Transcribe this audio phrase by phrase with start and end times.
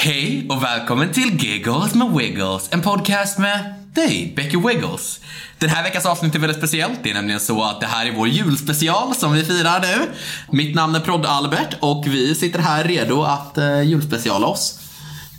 [0.00, 5.20] Hej och välkommen till Giggles med Wiggles, en podcast med dig, Becky Wiggles.
[5.58, 7.00] Den här veckans avsnitt är väldigt speciellt.
[7.02, 10.10] Det är nämligen så att det här är vår julspecial som vi firar nu.
[10.50, 14.80] Mitt namn är Prodd Albert och vi sitter här redo att uh, julspeciala oss.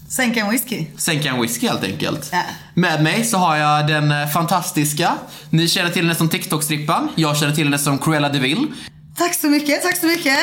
[0.09, 0.85] Sänka en whisky.
[0.97, 2.29] Sänka en whisky helt enkelt.
[2.31, 2.43] Ja.
[2.73, 5.13] Med mig så har jag den eh, fantastiska,
[5.49, 8.67] ni känner till henne som TikTok-strippan, jag känner till henne som Cruella de Vil.
[9.17, 10.37] Tack så mycket, tack så mycket.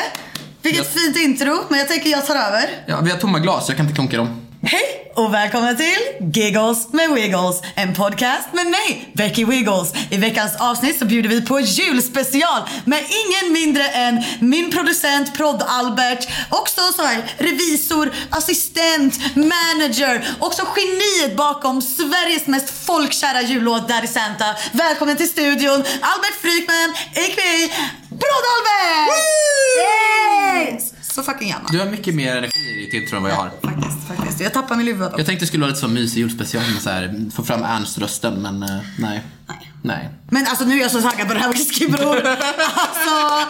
[0.61, 2.69] Vilket Jag- fint intro, men jag tänker jag tar över.
[2.87, 4.41] Ja, vi har tomma glas, jag kan inte klonka dem.
[4.63, 5.97] Hej och välkomna till
[6.33, 9.93] Giggles med Wiggles, en podcast med mig, Becky Wiggles.
[10.09, 15.63] I veckans avsnitt så bjuder vi på julspecial med ingen mindre än min producent Prodd
[15.67, 24.07] Albert, också så här revisor, assistent, manager, också geniet bakom Sveriges mest folkkära jullåt Daddy
[24.07, 24.45] Santa.
[24.71, 27.69] Välkommen till studion, Albert Frykman, a.k.a.
[28.09, 30.18] Prodd Albert!
[30.49, 30.79] Yay!
[31.01, 31.65] Så fucking gärna.
[31.71, 33.49] Du har mycket mer energi i ditt än vad jag har.
[33.61, 34.39] Faktiskt, faktiskt.
[34.41, 35.05] Jag tappar min luva.
[35.17, 38.33] Jag tänkte det skulle vara lite så mysig julspecial med så här, få fram Ernst-rösten
[38.41, 39.21] men eh, nej.
[39.47, 39.71] Nej.
[39.83, 40.09] Nej.
[40.31, 42.21] Men alltså nu är jag så taggad på det här whisky bror.
[42.75, 43.49] Alltså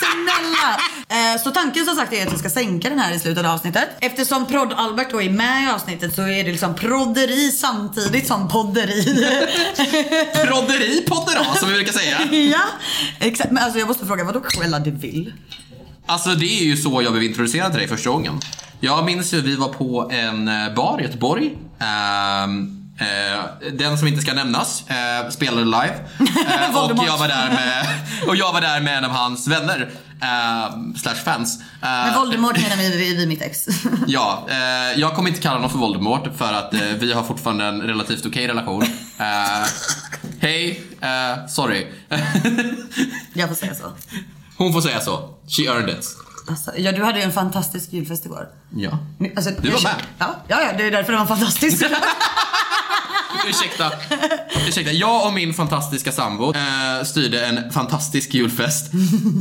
[0.00, 0.80] snälla.
[1.08, 3.50] Eh, så tanken som sagt är att jag ska sänka den här i slutet av
[3.52, 3.88] avsnittet.
[4.00, 8.48] Eftersom Prodd Albert då är med i avsnittet så är det liksom prodderi samtidigt som
[8.48, 9.04] podderi.
[10.46, 12.32] Prodderi poddera som vi brukar säga.
[12.32, 12.62] ja,
[13.18, 13.50] exakt.
[13.50, 15.32] Men alltså jag måste fråga, vadå Cruella de Vil?
[16.06, 18.40] Alltså det är ju så jag blev introducerad till dig första gången.
[18.80, 21.56] Jag minns ju vi var på en eh, bar i Göteborg.
[21.78, 25.94] Ehm, eh, den som inte ska nämnas eh, spelade live.
[26.44, 27.86] Eh, och, jag var där med,
[28.28, 29.90] och jag var där med en av hans vänner.
[30.22, 31.62] Eh, slash fans.
[31.80, 33.66] Men Voldemort menar vi, vi, vi mitt ex.
[34.06, 34.46] Ja,
[34.96, 38.48] jag kommer inte kalla honom för Voldemort för att vi har fortfarande en relativt okej
[38.48, 38.82] relation.
[39.18, 39.66] Eh,
[40.40, 40.82] Hej,
[41.48, 41.86] sorry.
[43.34, 43.92] jag får säga så.
[44.56, 45.34] Hon får säga så.
[45.48, 46.08] She earned it.
[46.48, 48.48] Alltså, ja, du hade ju en fantastisk julfest igår.
[48.76, 48.98] Ja.
[49.36, 49.94] Alltså, Du var med.
[50.18, 51.84] Ja, ja, ja, det är därför den var fantastisk.
[53.48, 53.92] Ursäkta.
[54.68, 54.92] Ursäkta.
[54.92, 58.92] Jag och min fantastiska sambo eh, styrde en fantastisk julfest.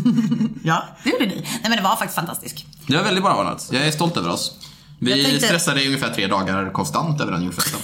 [0.64, 1.36] ja, det gjorde ni.
[1.36, 2.66] Nej men det var faktiskt fantastiskt.
[2.88, 3.70] Det var väldigt bra ordnat.
[3.72, 4.52] Jag är stolt över oss.
[5.00, 7.80] Vi tänkte- stressade i ungefär tre dagar konstant över den julfesten.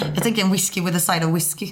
[0.14, 1.70] Jag tänker en whisky with a side of whisky.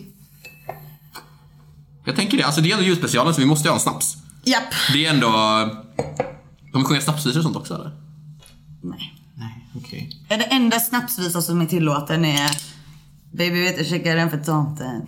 [2.05, 2.43] Jag tänker det.
[2.43, 4.17] Alltså det är ändå julspecialen så vi måste ju ha en snaps.
[4.45, 4.75] Japp.
[4.93, 5.29] Det är ändå...
[6.73, 7.91] De sjunger snapsvisor och sånt också eller?
[8.83, 9.15] Nej.
[9.35, 10.11] Nej, okej.
[10.29, 12.51] Ja, Det enda snapsvisa som är tillåten är
[13.33, 15.03] Baby vet du checkar den för tomten.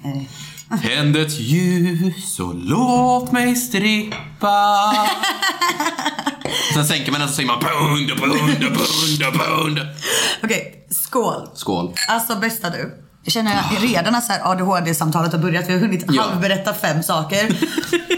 [0.83, 4.81] Tänd ett ljus och låt mig strippa.
[6.75, 9.81] Sen sänker man den så säger man pund, pund, pund, pund.
[10.43, 11.49] Okej, skål.
[11.55, 11.95] Skål.
[12.09, 13.03] Alltså bästa du.
[13.25, 15.69] Jag känner redan att ADHD-samtalet har börjat.
[15.69, 16.23] Vi har hunnit Ja.
[16.23, 17.45] halvberätta fem saker.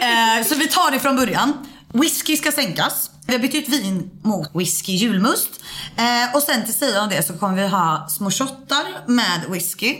[0.00, 1.52] eh, så vi tar det från början.
[1.92, 3.10] Whisky ska sänkas.
[3.26, 5.50] Vi har bytt ut vin mot whisky julmust.
[5.96, 9.96] Eh, och sen till sidan av det så kommer vi ha små shottar med whisky.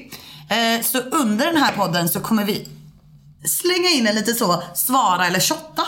[0.49, 2.69] Eh, så under den här podden så kommer vi
[3.47, 5.83] slänga in en lite så svara eller shotta.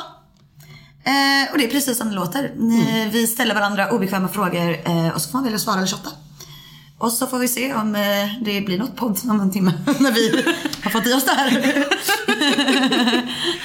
[1.05, 2.53] Eh, och det är precis som det låter.
[2.57, 6.11] Ni, Vi ställer varandra obekväma frågor eh, och så får man välja svara eller shotta.
[6.99, 8.03] Och så får vi se om eh,
[8.45, 10.45] det blir något podd om en timme när vi
[10.83, 11.87] har fått i oss det här.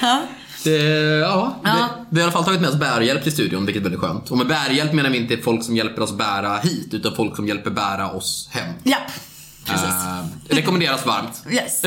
[0.00, 0.22] ja.
[0.64, 0.78] Det,
[1.18, 1.70] ja, Ja.
[1.70, 4.00] Det, vi har i alla fall tagit med oss bärhjälp till studion, vilket är väldigt
[4.00, 4.30] skönt.
[4.30, 7.48] Och med bärhjälp menar vi inte folk som hjälper oss bära hit, utan folk som
[7.48, 8.74] hjälper bära oss hem.
[8.84, 9.12] Japp.
[9.64, 9.88] Precis.
[9.88, 11.42] Eh, rekommenderas varmt.
[11.50, 11.82] Yes.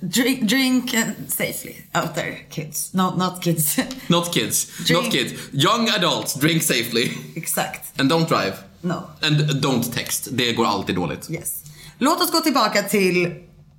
[0.00, 2.92] drink, drink uh, safely out there, kids.
[2.92, 3.78] No, not kids.
[4.06, 4.66] Not kids.
[4.86, 5.02] Drink.
[5.02, 5.32] Not kids.
[5.52, 7.10] Young adults, drink safely.
[7.36, 8.00] Exakt.
[8.00, 8.54] And don't drive.
[8.84, 8.92] No.
[9.22, 10.28] And don't text.
[10.32, 11.30] Det går alltid dåligt.
[11.30, 11.62] Yes.
[11.98, 13.14] Låt oss gå tillbaka till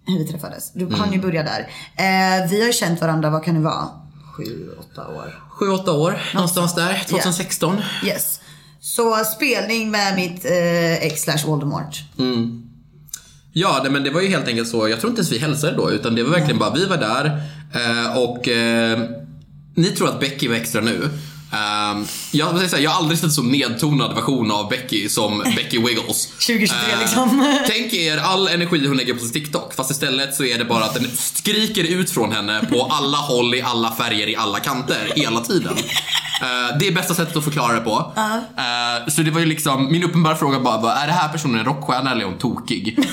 [0.08, 0.72] hur vi träffades.
[0.74, 1.00] Du Mm.
[1.00, 1.60] hann ju börja där.
[1.96, 3.88] Eh, vi har ju känt varandra, vad kan det vara?
[4.38, 5.44] Sju, åtta år.
[5.50, 7.04] Sju, åtta år, någonstans där.
[7.10, 7.82] 2016.
[8.06, 8.40] Yes.
[8.80, 12.04] Så spelning med mitt eh, ex slash Voldemort.
[13.54, 14.90] Ja, nej, men det var ju helt enkelt så.
[14.90, 17.26] Jag tror inte ens vi hälsade då, utan det var verkligen bara, vi var där
[17.74, 19.00] eh, och eh,
[19.76, 21.10] ni tror att Becky var extra nu.
[21.56, 26.28] Eh, jag, säga, jag har aldrig sett så nedtonad version av Becky som Becky Wiggles.
[26.48, 27.58] 2023 Eh, liksom.
[27.68, 30.84] Tänk er all energi hon lägger på sin TikTok, fast istället så är det bara
[30.84, 35.12] att den skriker ut från henne på alla håll, i alla färger, i alla kanter,
[35.16, 35.74] hela tiden.
[36.42, 38.14] Eh, det är bästa sättet att förklara det på.
[38.18, 41.60] Eh, så det var ju liksom, min uppenbara fråga bara, bara är det här personen
[41.60, 43.00] en rockstjärna eller är hon tokig?
[43.00, 43.06] Uh,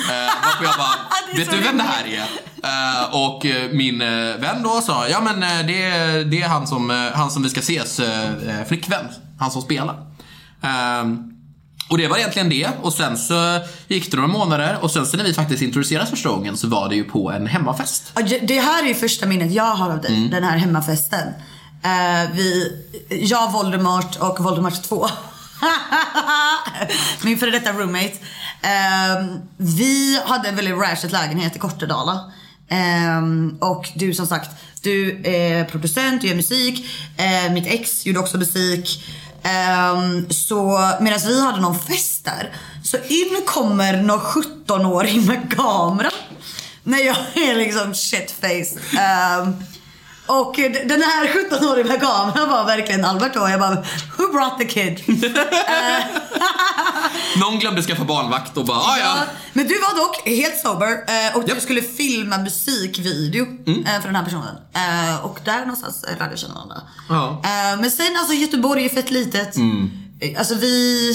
[0.62, 0.94] jag bara,
[1.36, 2.26] vet du vem det här är?
[2.64, 4.08] Eh, och eh, min eh,
[4.38, 7.48] vän då sa, ja men eh, det, är- det är han som, han som vi
[7.50, 8.00] ska ses
[8.48, 9.04] eh, flickvän.
[9.38, 10.06] Han som spelar.
[10.62, 11.28] Ehm,
[11.90, 12.68] och det var egentligen det.
[12.82, 16.28] Och sen så gick det några månader och sen så när vi faktiskt introducerades första
[16.28, 18.12] gången så var det ju på en hemmafest.
[18.42, 20.30] Det här är ju första minnet jag har av dig, Mm.
[20.30, 21.28] den här hemmafesten.
[21.84, 22.72] Eh, vi,
[23.08, 25.08] jag, Voldemort och Voldemort 2.
[27.24, 28.12] Min före detta roommate.
[28.62, 29.26] Eh,
[29.56, 32.30] vi hade en väldigt rashigt lägenhet i Kortedala.
[32.68, 33.22] Eh,
[33.60, 34.50] och du som sagt,
[34.82, 36.86] du är producent, du gör musik.
[37.16, 39.04] Eh, mitt ex gjorde också musik.
[39.44, 46.10] Um, så medan vi hade någon fest där så in kommer någon 17-åring med kamera.
[46.82, 48.74] När jag är liksom shitface.
[48.74, 49.54] Um, ehm,
[50.26, 53.74] och d- den här 17-åringen med kameran var verkligen Albert och jag bara
[54.16, 55.00] Who brought the kid?
[57.40, 59.14] Någon glömde skaffa barnvakt och bara, ah, ja.
[59.52, 61.50] Men du var dock helt sober eh, och du.
[61.50, 61.60] Mm.
[61.62, 64.56] skulle filma musikvideo eh, för den här personen.
[64.74, 66.80] Eh, Och där någonstans eh, lärde jag känna varandra.
[67.08, 67.40] Ja.
[67.44, 69.56] Eh, Men sen alltså Göteborg är fett litet.
[69.56, 69.90] Mm.
[70.20, 71.08] Eh, Alltså vi...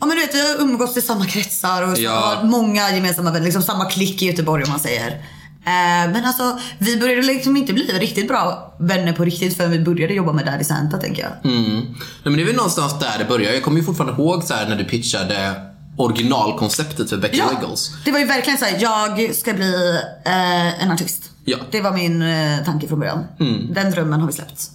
[0.00, 2.10] Ja men du vet vi har umgåtts i samma kretsar och Ja.
[2.10, 5.24] har många gemensamma vänner, liksom samma klick i Göteborg om man säger.
[5.66, 9.78] Eh, Men alltså vi började liksom inte bli riktigt bra vänner på riktigt förrän vi
[9.80, 11.52] började jobba med Daddy Santa tänker jag.
[11.52, 11.80] Mm.
[11.80, 13.52] Nej, men det är väl någonstans där det börjar.
[13.52, 15.54] Jag kommer ju fortfarande ihåg så här när du pitchade
[15.98, 17.90] originalkonceptet för Becky Wiggles.
[18.04, 21.22] det var ju verkligen såhär, jag ska bli eh, en artist.
[21.48, 21.56] Ja.
[21.70, 23.24] Det var min eh, tanke från början.
[23.70, 24.70] Den drömmen har vi släppt.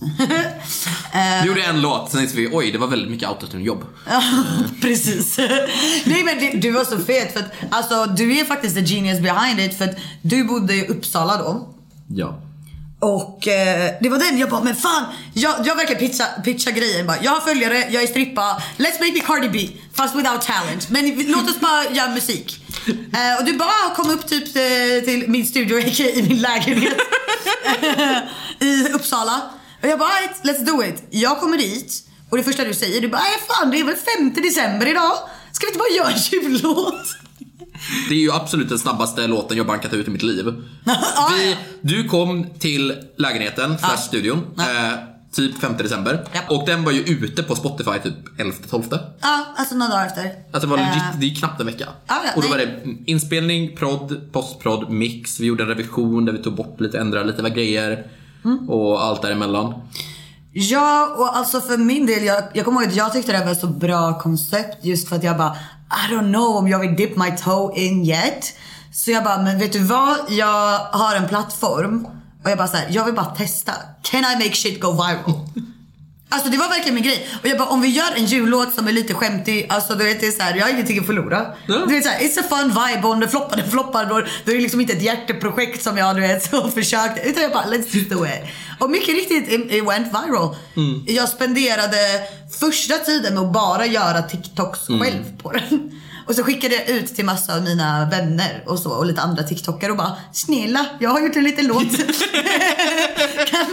[1.42, 3.84] Vi gjorde en låt, sen insåg vi oj det var väldigt mycket autotune-jobb.
[4.82, 5.38] Precis.
[6.06, 9.20] Nej men det, du var så fet för att alltså du är faktiskt the genius
[9.20, 11.70] behind it för att du bodde i Uppsala då.
[12.08, 12.42] Ja.
[13.00, 15.06] Och eh, det var den jag bara, men fan!
[15.34, 17.18] Jag, jag verkar pitcha, pitcha grejen bara.
[17.22, 18.62] Jag har följare, jag är strippa.
[18.78, 19.70] Let's make me Cardi B.
[19.94, 20.90] Fast without talent.
[20.90, 22.61] Men låt oss bara göra musik.
[22.88, 25.80] Eh, och du bara ah, kom upp typ eh, till min studio,
[26.18, 26.98] i min lägenhet.
[28.60, 29.42] I Uppsala.
[29.82, 31.04] Och jag bara, "Alright, let's do it.
[31.10, 32.04] Jag kommer dit.
[32.30, 35.14] Och det första du säger, du bara, "Nej, fan det är väl 5 december idag.
[35.52, 37.16] Ska vi inte bara göra en jullåt?
[38.10, 40.46] Det är ju absolut den snabbaste låten jag bankat ut i mitt liv.
[40.86, 41.58] Vi, ja.
[41.82, 44.94] du kom till lägenheten, slash studion, eh,
[45.32, 46.28] typ 5 december.
[46.34, 46.42] Ja.
[46.56, 49.00] Och den var ju ute på Spotify typ 11-12.
[49.22, 50.36] Ja, alltså några dagar efter.
[50.54, 51.88] Alltså det var legit, Eh, det gick knappt en vecka.
[52.08, 52.50] Ja, ja, och då nej.
[52.50, 55.40] var det inspelning, prodd, postprodd, mix.
[55.40, 58.08] Vi gjorde en revision där vi tog bort lite, ändrade lite grejer.
[58.46, 58.70] Mm.
[58.70, 59.74] Och allt däremellan.
[60.54, 63.52] Ja, och alltså för min del, jag, jag kommer ihåg att jag tyckte det var
[63.52, 65.56] ett så bra koncept just för att jag bara
[65.92, 68.54] I don't know om jag vill dip my toe in yet.
[68.94, 70.18] Så jag bara, men vet du vad?
[70.30, 72.08] Jag har en plattform
[72.44, 73.74] och jag bara så här, jag vill bara testa.
[74.02, 75.40] Can I make shit go viral?
[76.34, 77.28] Alltså det var verkligen min grej.
[77.42, 80.20] Och jag bara, om vi gör en jullåt som är lite skämtig, alltså du vet
[80.20, 81.46] det är så här, jag har ingenting att förlora.
[81.66, 81.76] Ja.
[81.88, 84.06] Du vet såhär, it's a fun vibe om det floppar, det floppar.
[84.06, 87.22] Då, då är det liksom inte ett hjärteprojekt som jag du vet så försökte.
[87.22, 88.50] Utan jag bara, let's just do it.
[88.80, 90.56] Och mycket riktigt, it, went viral.
[91.08, 91.98] Jag spenderade
[92.60, 95.92] första tiden med att bara göra TikToks själv på den.
[96.28, 99.44] Och så skickade jag ut till massa av mina vänner och så och lite andra
[99.44, 101.98] TikTokare och bara Snälla, jag har gjort en liten låt.
[103.48, 103.66] kan,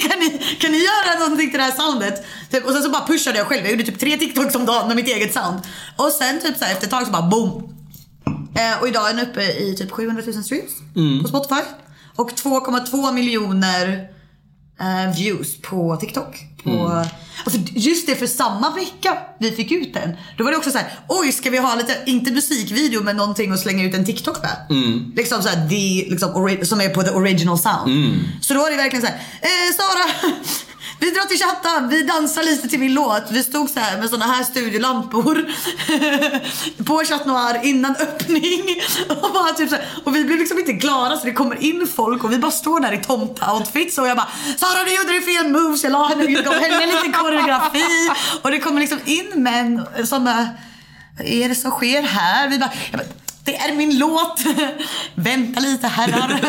[0.00, 2.26] kan, ni, kan ni göra någonting till det här soundet?
[2.50, 3.62] Typ, och sen så bara pushade jag själv.
[3.62, 5.60] Jag gjorde typ tre TikToks om dagen med mitt eget sound.
[5.96, 7.72] Och sen typ så här, efter ett tag så bara boom.
[8.54, 10.72] Eh, och idag är den uppe i typ 700 000 streams
[11.22, 11.62] på Spotify.
[12.16, 14.15] Och 2,2 miljoner
[14.80, 16.36] eh, views på TikTok.
[16.64, 17.04] På,
[17.44, 20.78] alltså just det, för samma vecka vi fick ut den, då var det också så
[20.78, 24.42] här: oj ska vi ha lite, inte musikvideo men någonting att slänga ut en TikTok
[24.42, 24.56] med?
[25.16, 27.90] Liksom så här, the, liksom, som är på the original sound.
[28.40, 30.32] Så då var det verkligen så här, eh, Sara,
[30.98, 33.30] vi drar till chatten, vi dansar lite till min låt.
[33.30, 35.46] Vi stod så här med såna här studiolampor
[36.84, 38.82] på Chat Noir innan öppning.
[39.08, 41.88] Och, bara typ så här, och vi blev liksom inte glada så det kommer in
[41.96, 45.20] folk och vi bara står där i tomteoutfits och jag bara Sara du gjorde det
[45.20, 48.10] fel moves, jag la henne, jag gav henne lite koreografi.
[48.42, 50.48] Och det kommer liksom in män som bara,
[51.18, 52.48] vad är det som sker här?
[52.48, 53.06] Vi bara, jag bara
[53.46, 54.40] det är min låt.
[55.14, 56.40] Vänta lite herrar.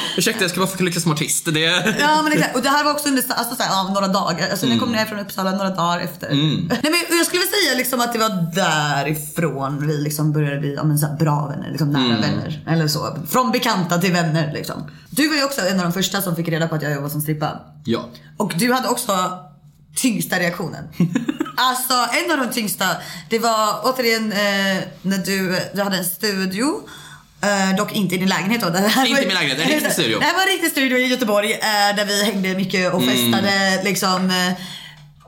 [0.16, 1.44] Ursäkta, jag ska bara få lyckas som artist.
[1.54, 1.96] Det.
[2.00, 2.56] Ja men exakt.
[2.56, 4.50] Och det här var också under alltså, så här, ja, några dagar.
[4.50, 4.76] Alltså Mm.
[4.78, 6.28] ni kom ner från Uppsala några dagar efter.
[6.28, 10.74] Nej men jag skulle vilja säga liksom att det var därifrån vi liksom började bli
[10.74, 11.70] ja, men, så här, bra vänner.
[11.70, 12.20] Liksom nära Mm.
[12.20, 12.64] vänner.
[12.68, 13.18] Eller så.
[13.30, 14.90] Från bekanta till vänner liksom.
[15.10, 17.10] Du var ju också en av de första som fick reda på att jag jobbade
[17.12, 17.60] som strippa.
[17.84, 18.04] Ja.
[18.36, 19.12] Och du hade också
[19.96, 20.84] tyngsta reaktionen.
[21.56, 22.86] alltså en av de tyngsta,
[23.30, 26.88] det var återigen eh, när du, du hade en studio.
[27.42, 28.68] Eh, dock inte i din lägenhet då.
[28.70, 30.18] Det här Inte var- i min lägenhet, en riktig studio.
[30.20, 33.14] Det här var en riktig studio i Göteborg eh, där vi hängde mycket och Mm.
[33.32, 34.30] festade liksom.
[34.30, 34.52] Eh,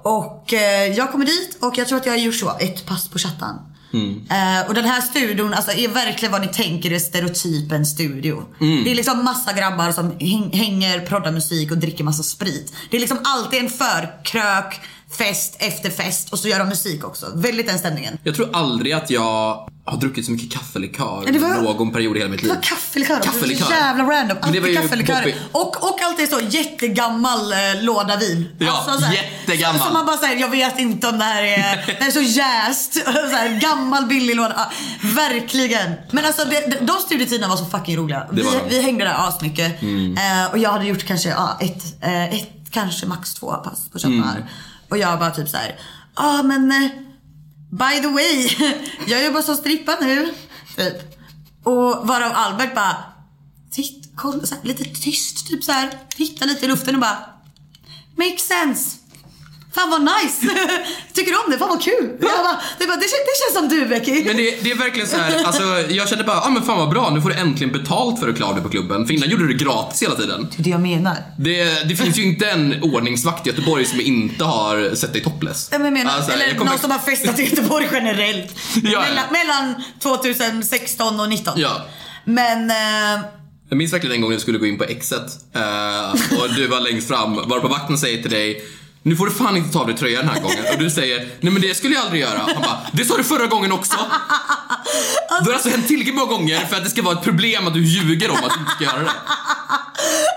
[0.03, 3.09] och eh, jag kommer dit och jag tror att jag har gjort så, ett pass
[3.09, 3.55] på chatten.
[3.92, 4.26] Mm.
[4.30, 8.45] Eh, och den här studion alltså, är verkligen vad ni tänker är stereotypen studio.
[8.61, 8.85] Mm.
[8.85, 12.73] Det är liksom massa grabbar som häng, hänger, proddar musik och dricker massa sprit.
[12.90, 14.80] Det är liksom alltid en förkrök,
[15.11, 17.27] fest efter fest och så gör de musik också.
[17.35, 18.19] Väldigt den stämningen.
[18.23, 22.17] Jag tror aldrig att jag har druckit så mycket kaffelikör Ja, det var- någon period
[22.17, 22.55] i hela mitt Det liv.
[22.57, 23.31] var kaffelikör också.
[23.31, 23.65] Kaffelikör.
[23.65, 24.37] Så jävla random.
[24.53, 25.35] Det Alltid kaffelikör.
[25.53, 28.49] Och, och alltid så jättegammal eh, låda vin.
[28.61, 29.87] Alltså, Ja, så här, jättegammal.
[29.88, 32.21] Så man bara säger, jag vet inte om det här är, det här är så
[32.21, 32.93] jäst.
[33.05, 34.55] Så här, gammal billig låda.
[34.57, 34.71] Ja,
[35.15, 35.93] verkligen.
[36.11, 38.27] Men alltså det, de, de studietiderna var så fucking roliga.
[38.33, 38.57] Det var vi.
[38.59, 38.69] Mm.
[38.71, 39.83] vi hängde där asmycket.
[39.83, 43.99] Eh, och jag hade gjort kanske ja, ett, eh, ett, kanske max två pass på
[43.99, 44.31] Köpenhamn.
[44.37, 44.49] Mm.
[44.88, 45.80] Och jag bara typ så här,
[46.16, 46.90] ja ah, men eh,
[47.71, 48.49] By the way,
[49.07, 50.35] jag jobbar som strippa nu.
[50.76, 50.95] Typ.
[51.64, 52.97] Och varav Albert bara,
[53.71, 57.18] titt, kolla, så här, lite tyst, typ så här, titta lite i luften och bara,
[58.16, 58.98] makes sense.
[59.75, 60.41] Fan vad nice!
[61.15, 61.59] Tycker du om det?
[61.59, 62.11] Fan vad kul!
[62.21, 64.25] Bara, det, bara, det, känns, det känns som du Becky.
[64.25, 66.79] Men det, det är verkligen så här, alltså jag kände bara, ja ah, men fan
[66.79, 69.07] vad bra, nu får du äntligen betalt för att klara dig på klubben.
[69.07, 70.49] För innan gjorde du det gratis hela tiden.
[70.57, 71.17] Det är det jag menar.
[71.39, 75.69] Det, det finns ju inte en ordningsvakt i Göteborg som inte har sett dig topless.
[75.73, 78.55] Ja, Jag menar, Alltså, eller jag kommer- någon som har festat i Göteborg generellt.
[78.75, 79.01] Ja, ja.
[79.01, 81.55] mellan, mellan 2016 och 19.
[81.61, 81.87] Ja.
[82.25, 82.71] Men...
[82.71, 83.25] Eh,
[83.69, 86.11] Jag minns verkligen en gång jag skulle gå in på Exet eh,
[86.41, 88.63] och du var längst fram, varpå vakten säger till dig
[89.09, 90.65] nu får du fan inte ta av dig tröjan den här gången.
[90.73, 92.38] Och du säger, nej men det skulle jag aldrig göra.
[92.55, 93.97] Han bara, det sa du förra gången också.
[95.29, 97.75] Det har alltså hänt tillräckligt många gånger för att det ska vara ett problem att
[97.75, 99.11] du ljuger om att du inte ska göra det.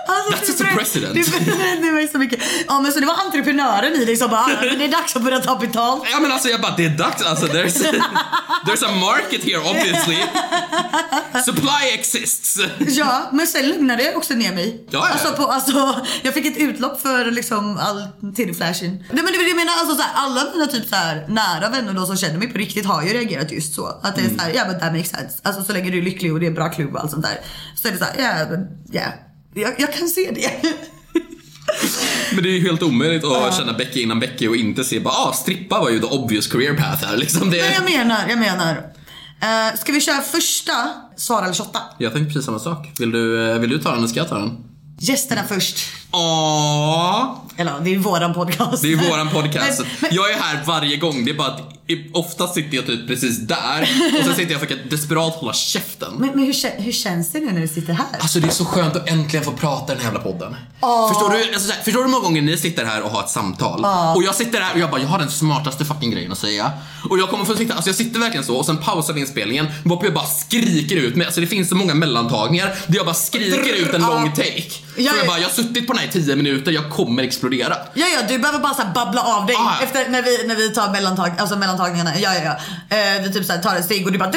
[0.08, 1.14] Alltså, That's just a president.
[1.14, 2.40] Det beredde mig så mycket.
[2.68, 5.16] Ja men så det var entreprenören i dig som bara, "Ah, men det är dags
[5.16, 6.04] att börja ta betalt.
[6.12, 7.46] Ja men alltså jag bara, det är dags alltså.
[7.46, 7.82] There's,
[8.66, 10.16] there's a market here obviously.
[11.44, 12.58] Supply exists.
[12.78, 14.84] Ja, men sen lugnade jag också ner mig.
[14.90, 15.12] Ja, ja.
[15.12, 18.08] Alltså, på, alltså, jag fick ett utlopp för liksom all
[18.62, 18.90] titty-flashing.
[19.12, 21.92] Nej men det jag menar, alltså, så här, alla mina typ så här, nära vänner
[21.92, 23.86] då som känner mig på riktigt har ju reagerat just så.
[24.02, 24.38] Att det är Mm.
[24.38, 25.38] så här, ja men that makes sense.
[25.42, 27.22] Alltså så länge du är lycklig och det är en bra klubb och allt sånt
[27.24, 27.38] där.
[27.74, 29.02] Så är det så här, ja men ja.
[29.54, 30.50] Jag, jag kan se det.
[32.34, 35.14] Men det är ju helt omöjligt att känna Becky innan Becky och inte se bara,
[35.14, 37.50] ah strippa var ju the obvious career path här liksom.
[37.50, 37.56] Det...
[37.62, 38.74] Men jag menar, jag menar.
[38.74, 40.72] Uh, ska vi köra första
[41.16, 41.78] Svara eller shotta?
[41.98, 42.92] Jag tänkte precis samma sak.
[42.98, 44.56] Vill du, eh, vill du ta den eller ska jag ta den?
[45.02, 45.78] Gästerna först.
[46.10, 48.82] Åh, Eller ja, det är våran podcast.
[48.82, 49.78] det är våran podcast.
[49.80, 51.24] Men- men- Jag är här varje gång.
[51.24, 51.81] Det är bara att
[52.12, 53.80] oftast sitter jag typ precis där
[54.18, 56.12] och sen sitter jag och försöker desperat hålla käften.
[56.18, 58.06] Men, men hur, hur känns det nu när du sitter här?
[58.20, 60.56] Alltså det är så skönt att äntligen få prata i den här jävla podden.
[61.08, 63.84] Förstår, du, alltså, förstår du hur många gånger ni sitter här och har ett samtal?
[64.16, 66.70] Och jag sitter här och jag bara, jag har den smartaste fucking grejen att säga.
[67.10, 69.66] Och jag kommer få sitta, alltså jag sitter verkligen så och sen pausar vi inspelningen
[69.84, 73.14] varpå jag bara skriker ut, med, alltså det finns så många mellantagningar där jag bara
[73.14, 74.62] skriker ut en lång take.
[74.96, 75.26] Ja, jag ja.
[75.26, 77.76] bara, jag har suttit på den här i 10 minuter, jag kommer explodera.
[77.94, 80.70] Ja, ja, du behöver bara så babbla av dig Ah, efter när vi, när vi
[80.70, 82.18] tar mellantag, alltså mellantagningarna.
[82.18, 82.56] Ja, ja,
[82.90, 82.96] ja.
[82.96, 84.28] Eh, vi typ så här tar ett steg och du bara...
[84.28, 84.34] Eh,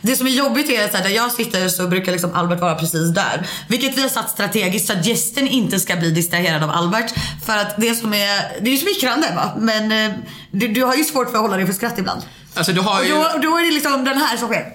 [0.00, 2.60] det som är jobbigt är att så här, där jag sitter så brukar liksom Albert
[2.60, 3.46] vara precis där.
[3.68, 7.14] Vilket vi har satt strategiskt så att gästen inte ska bli distraherad av Albert.
[7.46, 9.52] För att det som är, det är ju smickrande va.
[9.58, 10.12] Men eh,
[10.50, 12.22] du, du har ju svårt för att hålla dig för skratt ibland.
[12.54, 13.08] Alltså du har ju...
[13.08, 14.72] då, och då är det liksom den här som sker.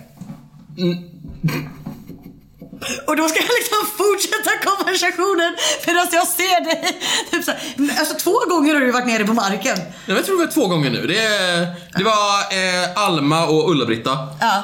[3.07, 7.01] Och då ska jag liksom fortsätta konversationen medan jag ser dig.
[7.31, 7.99] Typ så här.
[7.99, 9.77] Alltså två gånger har du varit nere på marken.
[10.05, 11.07] Ja, Jag tror det var två gånger nu.
[11.07, 11.17] Det,
[11.97, 14.17] det var eh, Alma och Ulla-Britta.
[14.41, 14.55] Ja.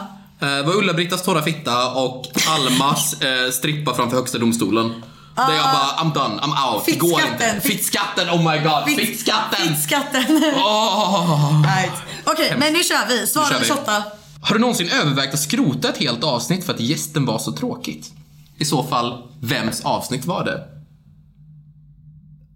[0.42, 5.04] Eh, Det var Ulla-Brittas torra fitta och Almas eh, strippa framför högsta domstolen.
[5.36, 6.86] Där jag bara, I'm done, I'm out.
[6.86, 7.62] Det går inte.
[7.64, 8.84] Fittskatten, oh my god.
[8.86, 9.68] Fitt- Fittskatten.
[9.68, 10.54] Fittskatten.
[10.58, 11.62] Åh.
[11.78, 11.92] right.
[12.26, 13.20] Okej, men nu kör vi.
[13.20, 13.28] Vi.
[13.68, 14.04] 28.
[14.41, 18.13] Har du någonsin övervägt att skrota ett helt avsnitt för att gästen var så tråkigt?
[18.58, 20.67] I så fall, vems avsnitt var det?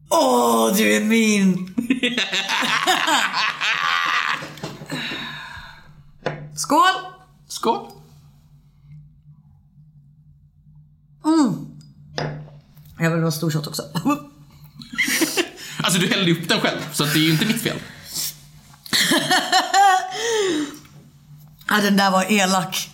[0.09, 1.75] Åh, du är min.
[6.55, 6.93] Skål!
[7.47, 7.88] Skål.
[13.00, 13.83] Jag vill ha stor shot också.
[15.83, 17.77] Alltså du hällde upp den själv, så det är ju inte mitt fel.
[21.71, 22.89] Ja, den där var elak.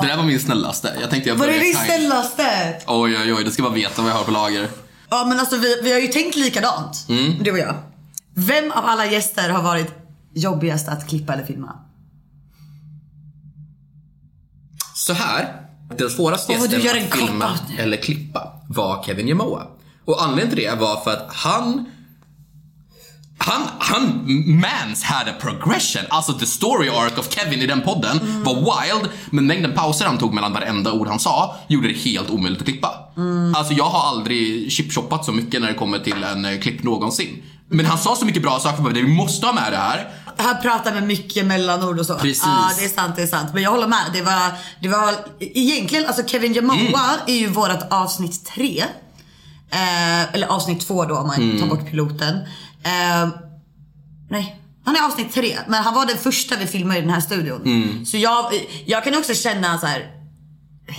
[0.00, 0.96] Det där var min snällaste.
[1.00, 2.44] Jag tänkte jag Var det din snällaste?
[2.86, 3.44] Oj, oj, oj.
[3.44, 4.68] Du ska bara veta vad jag har på lager.
[5.10, 7.06] Ja men alltså vi, vi har ju tänkt likadant.
[7.08, 7.42] Mm.
[7.42, 7.74] Du och jag.
[8.34, 9.94] Vem av alla gäster har varit
[10.34, 11.78] jobbigast att klippa eller filma?
[14.94, 15.60] Så här.
[15.96, 19.66] Den svåraste du gästen att filma eller klippa var Kevin Jamoa.
[20.04, 21.90] Och anledningen till det var för att han
[23.38, 24.22] han, han,
[24.60, 26.02] mans had a progression.
[26.08, 28.42] Alltså the story arc of Kevin i den podden Mm.
[28.44, 32.30] var wild, men mängden pauser han tog mellan varenda ord han sa gjorde det helt
[32.30, 32.90] omöjligt att klippa.
[33.16, 33.54] Mm.
[33.54, 37.42] Alltså jag har aldrig chipshoppat så mycket när det kommer till en eh, klipp någonsin.
[37.68, 40.08] Men han sa så mycket bra saker, vi måste ha med det här.
[40.36, 42.14] Han pratar med mycket mellanord och så.
[42.14, 42.42] Precis.
[42.46, 43.50] Ja det är sant, det är sant.
[43.54, 44.04] Men jag håller med.
[44.12, 47.20] Det var, det var egentligen, alltså Kevin Jamoa Mm.
[47.26, 48.84] är ju vårat avsnitt tre.
[49.70, 51.60] Eh, eller avsnitt två då om man Mm.
[51.60, 52.38] tar bort piloten.
[52.84, 53.28] Eh,
[54.30, 54.60] nej.
[54.84, 57.62] Han är avsnitt tre, men han var den första vi filmade i den här studion.
[57.64, 58.06] Mm.
[58.06, 58.44] Så jag,
[58.86, 60.10] jag kan också känna så här.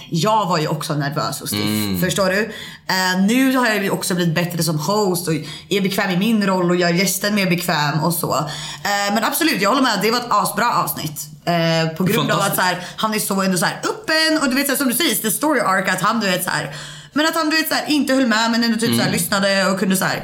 [0.10, 1.62] Jag var ju också nervös och stiff.
[1.62, 2.02] Mm.
[2.02, 2.40] Förstår du?
[2.88, 5.34] Eh, nu har jag också blivit bättre som host och
[5.70, 8.36] är bekväm i min roll och gör gästen mer bekväm och så.
[8.38, 10.00] Eh, men absolut, jag håller med.
[10.02, 11.28] Det var ett asbra avsnitt.
[11.46, 14.50] Eh, på grund av att så här, han är så ändå så här öppen och
[14.50, 16.50] du vet så här, som du säger, the story arc att han du vet så
[16.50, 16.76] här.
[17.14, 19.06] Men att han du vet så här, inte höll med men ändå typ Mm.
[19.06, 20.24] så lyssnade och kunde så här.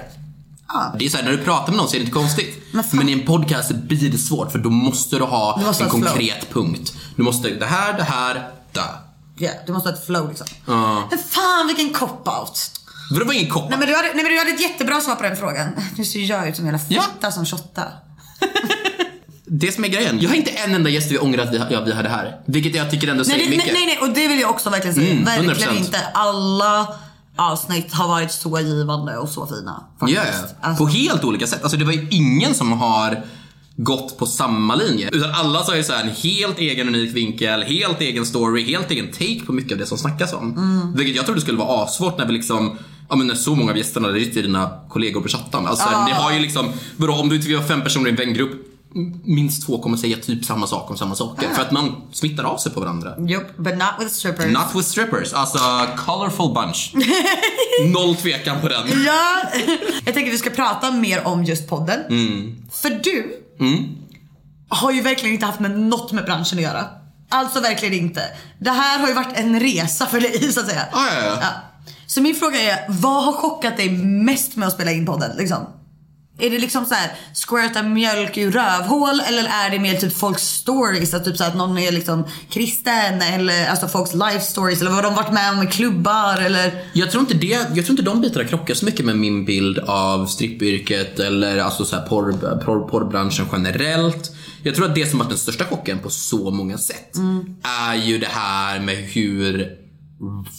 [0.73, 0.95] Ja.
[0.99, 2.63] Det är så här, när du pratar med någon så är det inte konstigt.
[2.71, 2.83] Men.
[2.91, 5.89] Men i en podcast blir det svårt för då måste du ha Du måste en
[5.89, 6.13] ha ett flow.
[6.13, 6.93] konkret punkt.
[7.15, 8.83] Du måste, det här, det här, där.
[9.37, 10.47] Ja, du måste ha ett flow liksom.
[10.67, 11.07] Ja.
[11.09, 12.71] Men fan vilken cop-out.
[13.19, 13.69] Det var ingen koppar.
[13.69, 15.67] Nej men, du hade, nej men du hade ett jättebra svar på den frågan.
[15.97, 17.01] Nu ser jag ut som en jävla Ja.
[17.01, 17.83] fitta som shotta.
[19.45, 21.81] Det som är grejen, jag har inte en enda gäst vi ångrar att vi, ja,
[21.85, 22.39] vi hade här.
[22.45, 23.73] Vilket jag tycker ändå säger Nej, det, mycket.
[23.73, 25.11] nej, nej, och det vill jag också verkligen säga.
[25.11, 25.77] Mm, verkligen 100%.
[25.77, 25.99] inte.
[26.13, 26.87] Alla
[27.37, 29.83] avsnitt har varit så givande och så fina.
[29.99, 30.21] Faktiskt.
[30.25, 30.67] ja.
[30.67, 31.63] Alltså, På helt olika sätt.
[31.63, 33.23] Alltså det var ju ingen som har
[33.75, 35.09] gått på samma linje.
[35.11, 38.91] Utan alla sa ju så här, en helt egen unik vinkel, helt egen story, helt
[38.91, 40.57] egen take på mycket av det som snackas om.
[40.57, 40.95] Mm.
[40.95, 42.77] Vilket jag trodde skulle vara asvårt när vi liksom
[43.09, 45.67] Ja men när så många av gästerna är till dina kollegor på chatten.
[45.67, 48.70] Alltså ni har ju liksom, vadå om du intervjuar fem personer i en vängrupp
[49.23, 51.49] Minst två kommer säga typ samma sak om samma saker.
[51.49, 53.15] För att man smittar av sig på varandra.
[53.29, 54.53] Yup, but not with strippers.
[54.53, 55.33] Not with strippers.
[55.33, 55.59] Alltså,
[55.97, 56.93] colorful bunch.
[57.93, 59.03] Noll tvekan på den.
[59.05, 59.41] Ja,
[60.05, 61.99] jag tänker att vi ska prata mer om just podden.
[62.09, 62.55] Mm.
[62.71, 63.43] För du
[64.69, 66.85] har ju verkligen inte haft med något med branschen att göra.
[67.29, 68.21] Alltså verkligen inte.
[68.59, 70.85] Det här har ju varit en resa för dig så att säga.
[70.91, 71.49] Ah, ja, ja.
[72.07, 75.37] Så min fråga är, vad har chockat dig mest med att spela in podden?
[75.37, 75.57] Liksom?
[76.41, 80.43] Är det liksom så här squirta mjölk ur rövhål eller är det mer typ folks
[80.43, 81.13] stories?
[81.13, 85.03] Att typ så att någon är liksom kristen eller alltså folks life stories eller vad
[85.03, 86.83] de varit med om i klubbar eller?
[86.93, 89.79] Jag tror inte det, jag tror inte de bitarna krockar så mycket med min bild
[89.79, 94.31] av strippyrket eller alltså så här porr, porr, porrbranschen generellt.
[94.63, 97.15] Jag tror att det som varit den största chocken på så många sätt
[97.63, 99.77] är ju det här med hur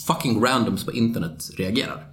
[0.06, 2.11] fucking randoms på internet reagerar.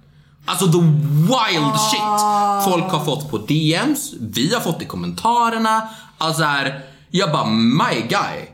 [0.50, 2.20] Alltså the wild shit
[2.64, 5.88] folk har fått på DMs, vi har fått i kommentarerna.
[6.18, 8.46] Alltså här, jag bara my guy.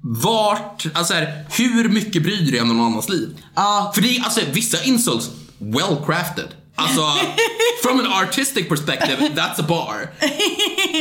[0.00, 3.42] Vart, alltså här, hur mycket bryr du dig om någon annans liv?
[3.54, 3.92] Ja.
[3.94, 6.48] För det är alltså vissa insults, well crafted.
[6.76, 7.00] Alltså,
[7.82, 10.10] from an artistic perspective, that's a bar.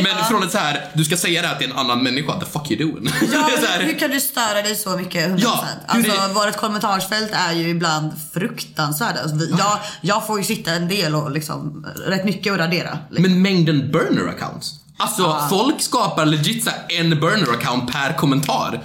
[0.04, 2.46] Men från ett så här, du ska säga det här till en annan människa, the
[2.46, 3.10] fuck you doing?
[3.34, 5.30] Ja, här, hur kan du störa dig så mycket?
[5.30, 5.38] 100%?
[5.40, 9.22] Ja, hur alltså, det- vårt kommentarsfält är ju ibland fruktansvärda.
[9.22, 12.98] Alltså, vi, jag, jag får ju sitta en del och liksom rätt mycket och radera.
[13.10, 13.32] Liksom.
[13.32, 14.80] Men mängden burner accounts.
[14.98, 18.84] Alltså folk skapar legit så en burner account per kommentar.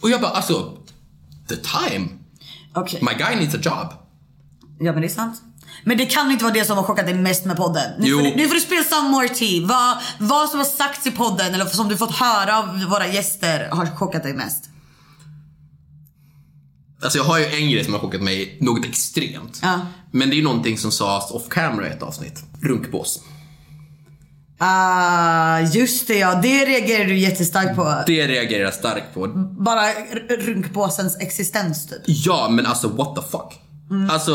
[0.00, 0.72] Och jag bara alltså,
[1.48, 2.08] the time.
[2.74, 2.98] Okej.
[3.02, 3.92] My guy needs a job.
[4.80, 5.42] Ja men det är sant.
[5.84, 7.92] Men det kan inte vara det som har chockat dig mest med podden.
[7.98, 8.18] Nu, Jo.
[8.18, 9.66] får du, nu får du spela some more tea.
[9.66, 13.68] Vad, vad som har sagts i podden eller som du fått höra av våra gäster
[13.70, 14.64] har chockat dig mest.
[17.02, 19.58] Alltså jag har ju en grej som har chockat mig något extremt.
[19.62, 19.80] Ja.
[20.10, 22.42] Men det är ju någonting som sades off camera i ett avsnitt.
[22.62, 23.20] Runkbås.
[24.60, 26.34] Ah, just det ja.
[26.42, 28.02] Det reagerar du jättestarkt på.
[28.06, 29.26] Det reagerar jag starkt på.
[29.64, 32.02] Bara r- runkpåsens existens typ.
[32.06, 33.60] Ja, men alltså what the fuck.
[34.10, 34.34] Alltså,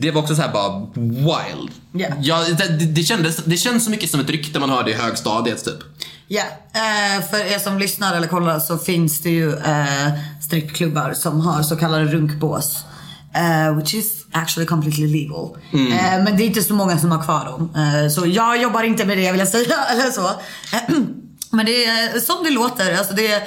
[0.00, 1.70] Det var också så här bara wild.
[1.92, 2.08] Ja.
[2.20, 5.64] Ja, det, det, kändes, det känns så mycket som ett rykte man hörde i högstadiet
[5.64, 5.78] typ.
[6.28, 10.08] Ja, eh, för er som lyssnar eller kollar så finns det ju eh,
[10.42, 12.84] strippklubbar som har så kallade runkbås.
[13.34, 15.56] Eh, which is actually completely legal.
[15.72, 17.74] Eh, men det är inte så många som har kvar dem.
[17.76, 19.74] Eh, så jag jobbar inte med det vill jag säga.
[19.92, 20.30] Eller så.
[21.50, 22.98] Men det är som det låter.
[22.98, 23.42] Alltså det är,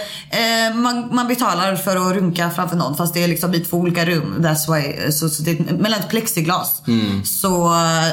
[0.70, 3.78] eh, man, man betalar för att runka framför någon fast det är liksom i två
[3.78, 4.36] olika rum.
[4.40, 5.12] That's why.
[5.12, 6.82] Så, så det är mellan ett plexiglas.
[7.26, 8.08] Så eh,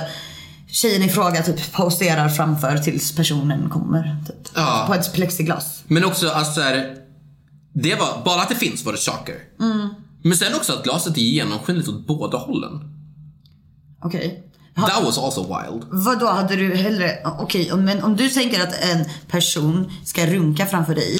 [0.70, 4.16] tjejen i fråga typ posterar framför tills personen kommer.
[4.26, 4.84] Typ, Ja.
[4.86, 5.82] På ett plexiglas.
[5.86, 6.94] Men också alltså så här,
[7.74, 9.36] det var, bara att det finns var det chocker.
[10.22, 12.72] Men sen också att glaset är genomskinligt åt båda hållen.
[14.02, 14.44] Okej.
[14.86, 15.84] That was also wild.
[15.90, 20.66] Vad då hade du hellre, okej men om du tänker att en person ska runka
[20.66, 21.18] framför dig.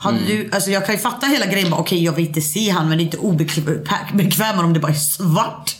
[0.00, 0.28] Hade Mm.
[0.28, 2.98] du, alltså jag kan ju fatta hela grejen okej jag vill inte se han men
[2.98, 5.76] det är inte obekvämare om det bara är svart.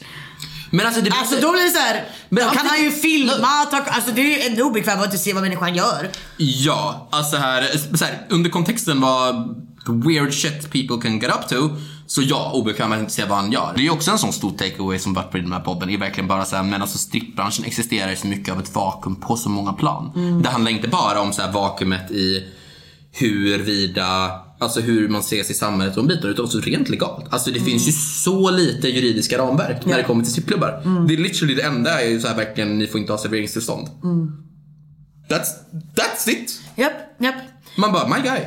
[0.71, 4.11] Men alltså det Alltså då blir det Men då kan han ju filma, ta, alltså
[4.13, 6.11] det är ju ännu obekvämare att inte se vad människan gör.
[6.37, 9.57] Ja, alltså här, så här, under kontexten vad
[9.87, 11.71] weird shit people can get up to.
[12.11, 13.73] Så ja, obekväm att inte se vad han gör.
[13.77, 15.89] Det är också en sån stor takeaway som varit på den här podden.
[15.89, 18.75] Det är verkligen bara så här, men alltså strippbranschen existerar i så mycket av ett
[18.75, 20.13] vakuum på så många plan.
[20.43, 22.47] Det handlar inte bara om så här vakuumet i
[23.13, 27.27] huruvida, alltså hur man ses i samhället och bitar utan också rent legalt.
[27.31, 30.83] Alltså det finns ju så lite juridiska ramverk när det kommer till strippklubbar.
[31.09, 33.89] Det är literally det enda är ju så här verkligen, ni får inte ha serveringstillstånd.
[35.29, 35.49] That's,
[35.97, 36.61] that's it!
[36.77, 37.35] Japp, japp.
[37.77, 38.41] Man bara, my guy.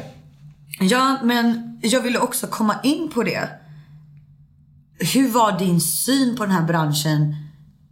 [0.82, 3.50] Ja, men jag ville också komma in på det.
[5.14, 7.36] Hur var din syn på den här branschen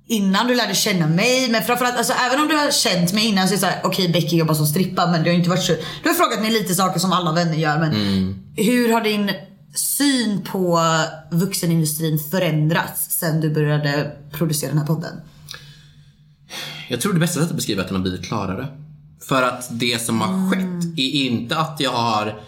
[0.08, 1.50] innan du lärde känna mig?
[1.52, 4.10] Men framförallt, alltså, även om du har känt mig innan så är det såhär, okej
[4.10, 5.74] Becky jobbar som strippa men du har inte varit så...
[6.04, 7.92] Du har frågat mig lite saker som alla vänner gör men
[8.56, 9.32] hur har din
[9.76, 10.82] syn på
[11.32, 15.22] vuxenindustrin förändrats sen du började producera den här podden?
[16.88, 18.68] Jag tror det bästa sättet att beskriva är att den har blivit klarare.
[19.28, 22.40] För att det som har skett är inte att jag har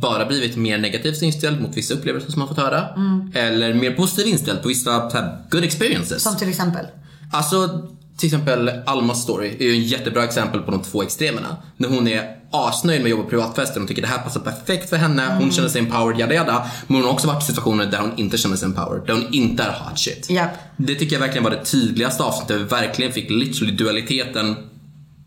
[0.00, 2.88] bara blivit mer negativt inställd mot vissa upplevelser som man fått höra.
[3.34, 5.10] Eller mer positivt inställd på vissa
[5.50, 6.22] good experiences.
[6.22, 6.86] Som till exempel?
[7.32, 11.56] Alltså, till exempel Almas story är ju en jättebra exempel på de två extremerna.
[11.76, 14.90] När hon är asnöjd med att jobba på privatfesten och tycker det här passar perfekt
[14.90, 15.36] för henne.
[15.40, 16.70] Hon känner sig empowered, yada yada.
[16.86, 19.06] Men hon har också varit i situationer där hon inte känner sig empowered.
[19.06, 20.30] Där hon inte är hot shit.
[20.30, 20.50] Japp.
[20.76, 24.56] Det tycker jag verkligen var det tydligaste avsnittet där vi verkligen fick literally dualiteten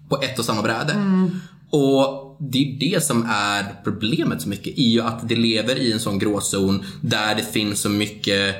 [0.09, 0.93] på ett och samma bräde.
[1.69, 4.77] Och det är det som är problemet så mycket.
[4.77, 8.55] I ju att det lever i en sån gråzon där det finns så mycket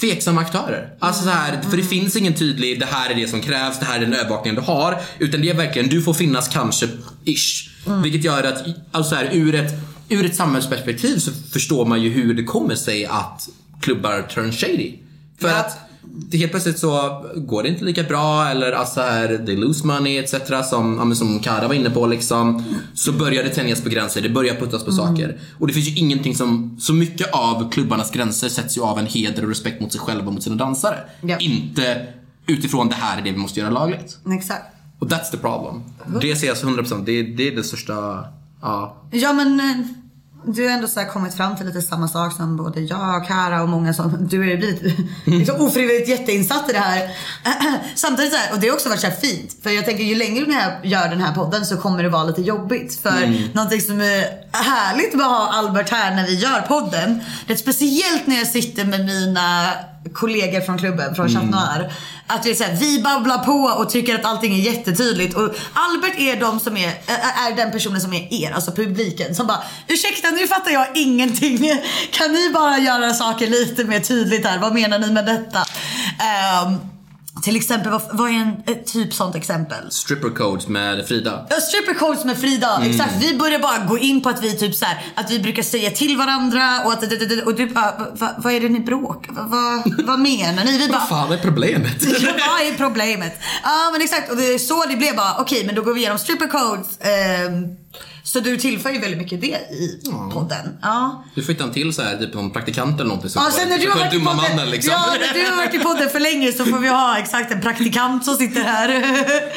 [0.00, 0.94] tveksamma aktörer.
[0.98, 3.84] Alltså så här, för det finns ingen tydlig, det här är det som krävs, det
[3.84, 5.00] här är den övervakningen du har.
[5.18, 6.88] Utan det är verkligen, du får finnas kanske,
[7.24, 7.70] ish.
[8.02, 9.72] Vilket gör att, alltså så här, ur ett,
[10.08, 13.48] ur ett samhällsperspektiv så förstår man ju hur det kommer sig att
[13.80, 14.92] klubbar turn shady.
[15.40, 15.56] För Ja.
[15.60, 19.86] att det helt plötsligt så går det inte lika bra eller alltså här, they lose
[19.86, 20.34] money etc.
[20.70, 22.64] Som, ja, som Kara var inne på liksom.
[22.94, 25.40] Så börjar det tänjas på gränser, det börjar puttas på saker.
[25.58, 29.06] Och det finns ju ingenting som, så mycket av klubbarnas gränser sätts ju av en
[29.06, 30.98] heder och respekt mot sig själva och mot sina dansare.
[31.20, 31.38] Ja.
[31.38, 32.06] Inte
[32.46, 34.18] utifrån det här är det vi måste göra lagligt.
[34.38, 34.64] Exakt.
[34.98, 35.82] Och that's the problem.
[36.20, 38.24] Det ser jag så 100%, det, det är det största,
[38.60, 38.96] ja.
[39.10, 39.86] Ja men eh,
[40.46, 43.26] du har ändå så här kommit fram till lite samma sak som både jag och
[43.26, 44.82] Kara och många som, du har ju blivit
[45.24, 47.10] liksom ofrivilligt jätteinsatt i det här.
[47.94, 49.56] Samtidigt så här, och det har också varit så här fint.
[49.62, 52.42] För jag tänker ju längre jag gör den här podden så kommer det vara lite
[52.42, 53.00] jobbigt.
[53.02, 57.20] För någonting som är härligt med att ha Albert här när vi gör podden.
[57.46, 59.70] Det är speciellt när jag sitter med mina
[60.12, 61.92] kollegor från klubben, från Chat Noir.
[62.26, 65.36] Att vi, så här, vi babblar på och tycker att allting är jättetydligt.
[65.36, 66.88] Och Albert är, de som är,
[67.48, 69.34] är den personen som är er, alltså publiken.
[69.34, 71.80] Som bara, ursäkta nu fattar jag ingenting.
[72.10, 74.58] Kan ni bara göra saker lite mer tydligt här?
[74.58, 75.58] Vad menar ni med detta?
[76.24, 76.93] Ehm,
[77.44, 79.90] till exempel, vad, vad är en ett typ sånt exempel?
[79.92, 81.46] Stripper codes med Frida.
[81.50, 82.90] Ja, stripper codes med Frida, Mm.
[82.90, 83.12] exakt.
[83.20, 85.90] Vi börjar bara gå in på att vi typ så här, att vi brukar säga
[85.90, 87.02] till varandra och att
[87.46, 89.32] och du bara, "Va- va, vad är det ni bråkar?
[89.32, 90.78] Va, vad- vad menar ni?
[90.78, 92.02] Vi bara, Vad fan är problemet?
[92.20, 93.38] Ja, vad är problemet?
[93.62, 96.00] Ja men exakt och det är så det blev bara okej men då går vi
[96.00, 96.86] igenom stripper codes.
[97.00, 97.66] ehm,
[98.22, 100.00] så du tillför ju väldigt mycket det i
[100.32, 100.78] podden.
[100.82, 101.24] Ja.
[101.34, 103.30] Du får hitta en till så här, typ någon praktikant eller någonting.
[103.30, 104.92] som Ja, sen när du har varit dumma podden, mannen liksom.
[104.92, 107.60] ja, när du har varit i podden för länge så får vi ha exakt en
[107.60, 108.88] praktikant som sitter här.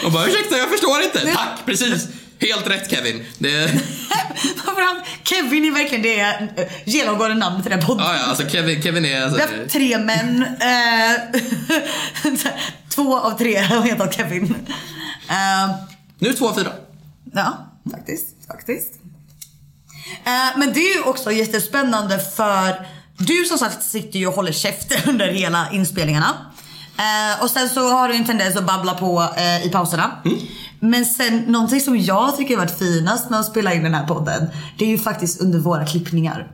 [0.06, 1.34] Och bara ursäkta jag förstår inte.
[1.34, 2.08] Tack, precis.
[2.40, 3.26] Helt rätt Kevin.
[3.38, 3.72] Det,
[5.24, 8.06] Kevin är verkligen det eh, genomgående namnet i den podden.
[8.06, 9.22] ja, ja, alltså Kevin, Kevin är...
[9.22, 10.46] Alltså, Vi har haft tre män.
[10.60, 12.52] Eh,
[12.96, 14.56] två av tre har hetat Kevin.
[15.30, 15.76] Eh,
[16.20, 16.72] nu två av fyra.
[17.34, 18.48] Ja, faktiskt.
[18.48, 18.94] faktiskt.
[20.26, 22.86] Eh, men det är ju också jättespännande för
[23.18, 26.52] du som sagt sitter ju och håller käften under hela inspelningarna.
[26.98, 30.12] Eh, och sen så har du en tendens att babbla på eh, i pauserna.
[30.26, 30.38] Mm.
[30.80, 34.08] Men sen någonting som jag tycker har varit finast med att spela in den här
[34.08, 34.48] podden.
[34.78, 36.48] Det är ju faktiskt under våra klippningar.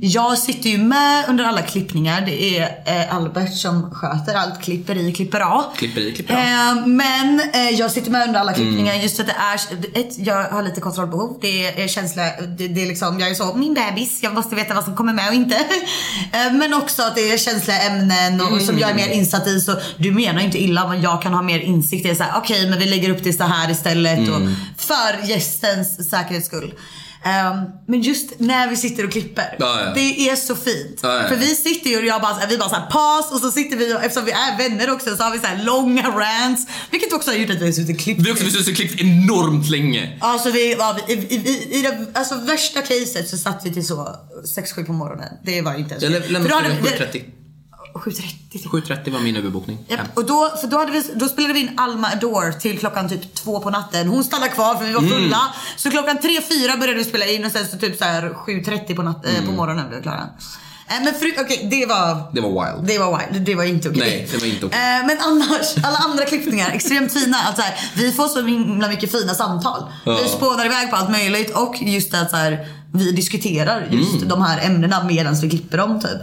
[0.00, 2.20] Jag sitter ju med under alla klippningar.
[2.20, 4.62] Det är eh, Albert som sköter allt.
[4.62, 5.64] Klipper i, klipper av.
[5.76, 6.40] Klipper i, klipper av.
[6.40, 10.18] Eh, men eh, jag sitter med under alla klippningar just för att det är ett,
[10.18, 11.38] jag har lite kontrollbehov.
[11.40, 12.22] Det är känsla,
[12.58, 15.12] det, det är liksom, jag är så, min bebis, jag måste veta vad som kommer
[15.12, 15.56] med och inte.
[16.32, 19.60] Eh, men också att det är känsliga ämnen och, som jag är mer insatt i.
[19.60, 22.02] Så du menar inte illa men jag kan ha mer insikt.
[22.02, 24.28] Det är såhär, okej men vi lägger upp det så här istället.
[24.28, 24.40] Och,
[24.76, 26.74] för gästens säkerhets skull.
[27.24, 27.56] Ehm,
[27.88, 29.56] men just när vi sitter och klipper.
[29.58, 29.92] Ja, ja.
[29.94, 31.00] Det är så fint.
[31.02, 31.28] Ja, ja.
[31.28, 33.50] För vi sitter ju och jag bara, så här- vi bara såhär paus och så
[33.50, 36.66] sitter vi och eftersom vi är vänner också så har vi så här långa rants.
[36.90, 38.20] Vilket också har gjort att vi har suttit och klippt.
[38.20, 40.18] Vi har också precis klippt enormt länge.
[40.20, 43.86] Alltså vi, ja, vi, i, i, i, det alltså värsta caset så satt vi till
[43.86, 44.16] så
[44.56, 45.28] 6-7 på morgonen.
[45.44, 47.24] Det var inte ens Jag För lämnade då hade spelen vi- 7.30.
[47.94, 48.68] 7.30.
[48.68, 49.78] 7.30 var min överbokning.
[49.88, 50.06] Hem.
[50.14, 53.34] och då, för då, hade vi, då spelade vi in Alma Adore till klockan typ
[53.34, 54.08] två på natten.
[54.08, 55.40] Hon stannade kvar för vi var fulla.
[55.76, 59.02] Så klockan 3-4 började vi spela in och sen så typ så här 7.30 på,
[59.02, 60.28] natt, eh, på morgonen blev vi klara.
[60.88, 62.32] Eh, men fru, okej det var...
[62.34, 62.88] Det var wild.
[62.88, 64.00] Det var wild, det var inte okej.
[64.00, 64.78] Nej, det var inte okej.
[64.78, 67.36] Eh, men annars, alla andra klippningar, extremt fina.
[67.38, 69.82] Att så här, vi får så himla mycket fina samtal.
[70.04, 74.28] Vi spånar iväg på allt möjligt och just att så här, vi diskuterar just Mm.
[74.28, 76.20] de här ämnena medan vi klipper dem typ.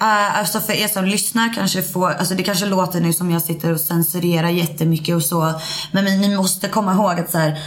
[0.00, 3.42] Eh, alltså för er som lyssnar kanske får, alltså det kanske låter nu som jag
[3.42, 5.60] sitter och censurerar jättemycket och så.
[5.92, 7.58] Men ni- ni måste komma ihåg att så här,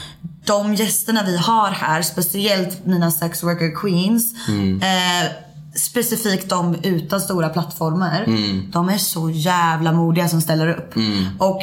[0.46, 4.34] de gästerna vi har här, speciellt mina sex worker queens.
[4.82, 5.32] Eh,
[5.76, 8.26] specifikt de utan stora plattformar.
[8.72, 10.94] De är så jävla modiga som ställer upp.
[11.40, 11.62] Och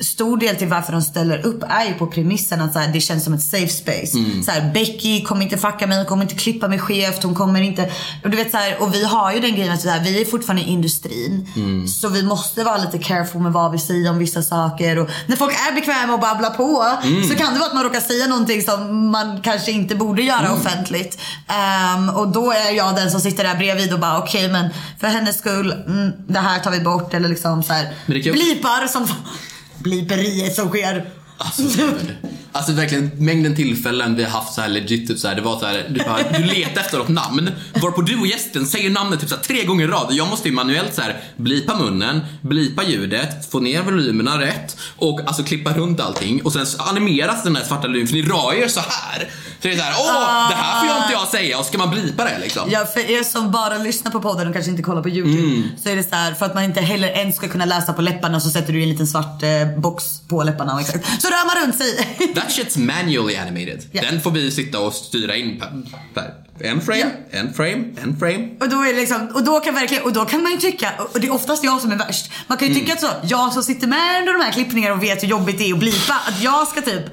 [0.00, 3.00] stor del till varför de ställer upp är ju på premissen att så här, det
[3.00, 4.18] känns som ett safe space.
[4.44, 7.60] Så här, Becky kommer inte fucka mig, hon kommer inte klippa mig skevt, hon kommer
[7.60, 7.90] inte...
[8.24, 10.20] Och, du vet, så här, och vi har ju den grejen att så här, vi
[10.20, 11.48] är fortfarande i industrin.
[11.88, 14.98] Så vi måste vara lite careful med vad vi säger om vissa saker.
[14.98, 16.84] Och när folk är bekväma och babblar på
[17.28, 20.52] så kan det vara att man råkar säga någonting som man kanske inte borde göra
[20.52, 21.18] offentligt.
[21.48, 25.06] Ehm, och då är jag den som sitter där bredvid och bara okej men för
[25.06, 27.14] hennes skull, mm, det här tar vi bort.
[27.14, 29.08] Eller liksom så här, blipar som
[29.78, 31.10] bliperiet som sker.
[31.38, 31.62] Alltså.
[32.54, 35.58] Alltså verkligen mängden tillfällen vi har haft så här legit typ så här, det var
[35.58, 37.50] så här, du, bara, du letar efter något namn
[37.82, 40.48] varpå du och gästen säger namnet typ så här, tre gånger i rad jag måste
[40.48, 45.72] ju manuellt så här blipa munnen, blipa ljudet, få ner volymerna rätt och alltså klippa
[45.72, 49.28] runt allting och sen animeras den här svarta luren för ni rör er så här.
[49.62, 51.78] Så det är så här, åh det här får jag inte jag säga och ska
[51.78, 52.62] man blipa det liksom?
[52.70, 55.62] Ja, för er som bara lyssnar på podden och kanske inte kollar på YouTube Mm.
[55.82, 58.02] så är det så här för att man inte heller ens ska kunna läsa på
[58.02, 60.74] läpparna så sätter du en liten svart eh, box på läpparna.
[60.74, 61.22] och Exakt.
[61.22, 62.18] Så rör man runt sig.
[62.48, 63.88] Shit's manually animated.
[63.92, 64.02] Ja.
[64.10, 65.82] Den får vi sitta och styra in per,
[66.14, 66.34] per.
[66.60, 68.48] En frame, en frame, en frame.
[68.60, 70.92] Och då, är det liksom, och då kan verkligen, och då kan man ju tycka,
[71.12, 72.32] och det är oftast jag som är värst.
[72.46, 75.02] Man kan ju tycka att så, jag som sitter med under de här klippningarna och
[75.02, 77.04] vet hur jobbigt det är att blipa, att jag ska typ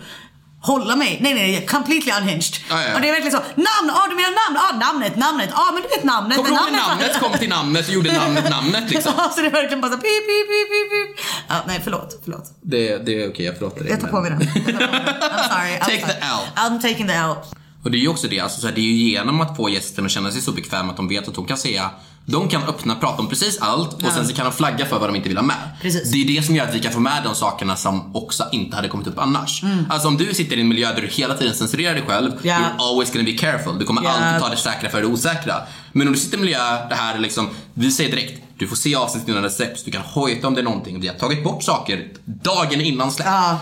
[0.61, 1.17] hålla mig.
[1.21, 2.55] Nej nej, nej completely unhinged.
[2.69, 2.95] Ja, ja.
[2.95, 5.81] Och det är verkligen så, namn, ja du menar namn, ja namnet, namnet, ja men
[5.83, 6.37] du vet namnet.
[6.37, 9.13] Kommer när namnet kom till namnet så gjorde namnet namnet liksom?
[9.17, 11.25] Ja, så det är verkligen bara så pip, pip, pip, pip.
[11.47, 12.45] Ja, nej förlåt, förlåt.
[12.61, 13.91] Det, det är okej, jag förlåter dig.
[13.91, 14.41] Jag tar på mig den.
[14.41, 15.29] Jag tar på mig den.
[15.29, 15.75] I'm sorry.
[15.75, 16.13] I'm Take sorry.
[16.13, 16.41] the L.
[16.55, 17.35] I'm taking the L.
[17.83, 19.69] Och det är ju också det, alltså, så här, det är ju genom att få
[19.69, 21.89] gästen att känna sig så bekväm att de vet att de kan säga
[22.25, 25.09] de kan öppna prata om precis allt och sen så kan de flagga för vad
[25.09, 25.69] de inte vill ha med.
[25.81, 26.11] Precis.
[26.11, 28.75] Det är det som gör att vi kan få med de sakerna som också inte
[28.75, 29.61] hade kommit upp annars.
[29.89, 32.55] Alltså om du sitter i en miljö där du hela tiden censurerar dig själv, Ja.
[32.57, 33.79] you're always gonna be careful.
[33.79, 34.09] Du kommer Ja.
[34.09, 35.55] alltid ta det säkra för det osäkra.
[35.91, 38.67] Men om du sitter i en miljö det här är liksom, vi säger direkt, du
[38.67, 40.99] får se avsnittet innan det släpps, du kan hojta om det är någonting.
[41.01, 43.27] Vi har tagit bort saker dagen innan släpp.
[43.27, 43.59] Ja.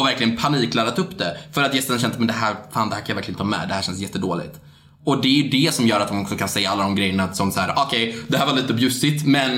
[0.00, 1.36] Och verkligen panikladdat upp det.
[1.52, 3.68] För att gästen känt men det här, fan det här kan jag verkligen ta med,
[3.68, 4.60] det här känns jättedåligt.
[5.04, 7.32] Och det är ju det som gör att de också kan säga alla de grejerna
[7.34, 9.50] som så här: okej, det här var lite bjussigt men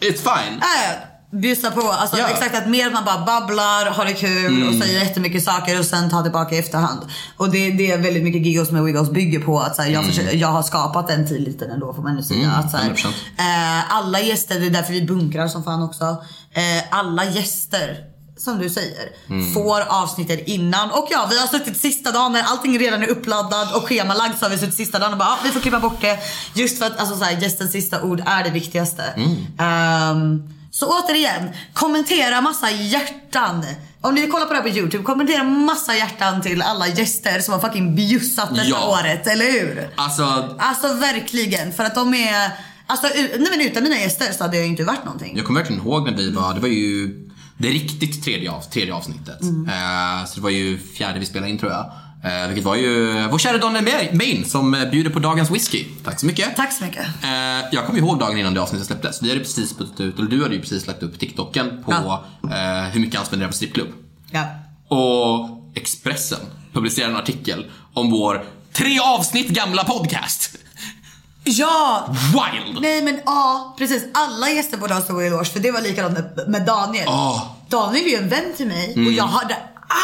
[0.00, 0.54] it's fine.
[0.58, 1.80] Äh, bjussa på.
[1.92, 2.28] Alltså Ja.
[2.28, 5.84] exakt att mer att man bara babblar, har det kul och säger jättemycket saker och
[5.84, 7.00] sen tar tillbaka i efterhand.
[7.36, 10.04] Och det, det är väldigt mycket Giggles med Wiggles bygger på att så här, jag,
[10.04, 12.50] försöker, jag har skapat den tilliten ändå får man ju säga.
[12.50, 13.06] att, så här, 100%.
[13.38, 16.04] eh, alla gäster, det är därför vi bunkrar som fan också.
[16.52, 17.96] Eh, alla gäster
[18.44, 19.08] som du säger,
[19.54, 20.90] får avsnittet innan.
[20.90, 24.44] Och ja, vi har suttit sista dagen när allting redan är uppladdat och schemalagt så
[24.44, 26.18] har vi suttit sista dagen och bara, ah, vi får klippa bort det.
[26.54, 29.02] Just för att alltså, så här, gästens sista ord är det viktigaste.
[29.58, 33.64] Ehm, så återigen, kommentera massa hjärtan.
[34.00, 37.54] Om ni kollar på det här på YouTube, kommentera massa hjärtan till alla gäster som
[37.54, 38.88] har fucking bjussat detta Ja.
[39.00, 39.90] året, eller hur?
[39.96, 42.50] Alltså, Alltså verkligen, för att de är...
[42.86, 45.36] Alltså nej men utan mina gäster så hade jag ju inte varit någonting.
[45.36, 47.10] jag kommer verkligen ihåg när vi var, det var ju
[47.62, 49.42] det riktigt tredje, av, tredje avsnittet.
[49.42, 49.68] Mm.
[49.68, 51.92] Eh, så det var ju fjärde vi spelade in tror jag.
[52.24, 55.84] Eh, vilket var ju vår kära Daniel Main som eh, bjuder på dagens whisky.
[56.04, 56.56] Tack så mycket.
[56.56, 57.06] Tack så mycket.
[57.22, 57.30] Eh,
[57.72, 59.22] jag kommer ihåg dagen innan det avsnittet släpptes.
[59.22, 62.24] Vi hade precis puttat ut, eller du hade ju precis lagt upp TikToken på Ja.
[62.92, 63.88] hur mycket han spenderar på strippklubb.
[64.30, 64.44] Ja.
[64.96, 66.38] Och Expressen
[66.72, 70.56] publicerade en artikel om vår tre avsnitt gamla podcast.
[71.44, 72.06] Ja!
[72.08, 72.80] Wild!
[72.82, 74.02] Nej men ja, precis.
[74.14, 77.04] Alla gäster borde ha stor eloge för det var likadant med, med Daniel.
[77.06, 77.56] Ja.
[77.68, 79.56] Daniel är ju en vän till mig och jag hade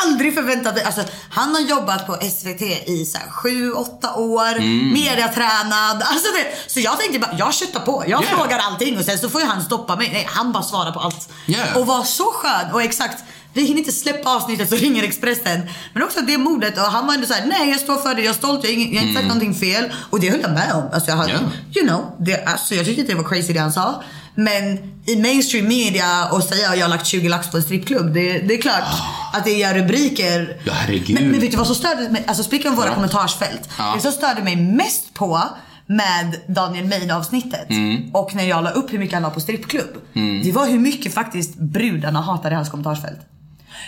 [0.04, 4.58] aldrig förväntat mig, alltså han har jobbat på SVT i så här, sju, åtta år,
[4.92, 6.02] mediatränad.
[6.02, 8.04] Alltså det, så jag tänkte bara, jag köttar på.
[8.06, 8.36] Jag Yeah.
[8.36, 10.10] frågar allting och sen så får ju han stoppa mig.
[10.12, 11.28] Nej, han bara svarar på allt.
[11.46, 11.76] Yeah.
[11.76, 13.24] Och var så skön och exakt.
[13.52, 15.60] Vi hinner inte släppa avsnittet så ringer Expressen.
[15.94, 18.30] Men också det modet och han var ändå såhär, nej jag står för det, jag
[18.30, 19.84] är stolt, jag har, ingen, jag har inte sagt någonting fel.
[20.10, 20.82] Och det höll jag med om.
[20.92, 21.42] Alltså jag hade, Yeah.
[21.76, 24.02] you know, det, alltså jag tyckte inte det var crazy det han sa.
[24.34, 28.14] Men i mainstream media och säga att jag har lagt 20 lax på en strippklubb,
[28.14, 28.84] det, det är klart
[29.32, 30.56] att det gör rubriker.
[30.64, 30.72] Ja.
[31.08, 32.24] Men, men vet du vad som störde mig?
[32.26, 32.94] Alltså speaking om våra Ja.
[32.94, 33.68] kommentarsfält.
[33.78, 33.92] Ja.
[33.96, 35.42] Det som störde mig mest på
[35.86, 38.10] med Daniel Main avsnittet Mm.
[38.14, 39.96] och när jag la upp hur mycket han la på strippklubb.
[40.44, 43.18] Det var hur mycket faktiskt brudarna hatade hans kommentarsfält.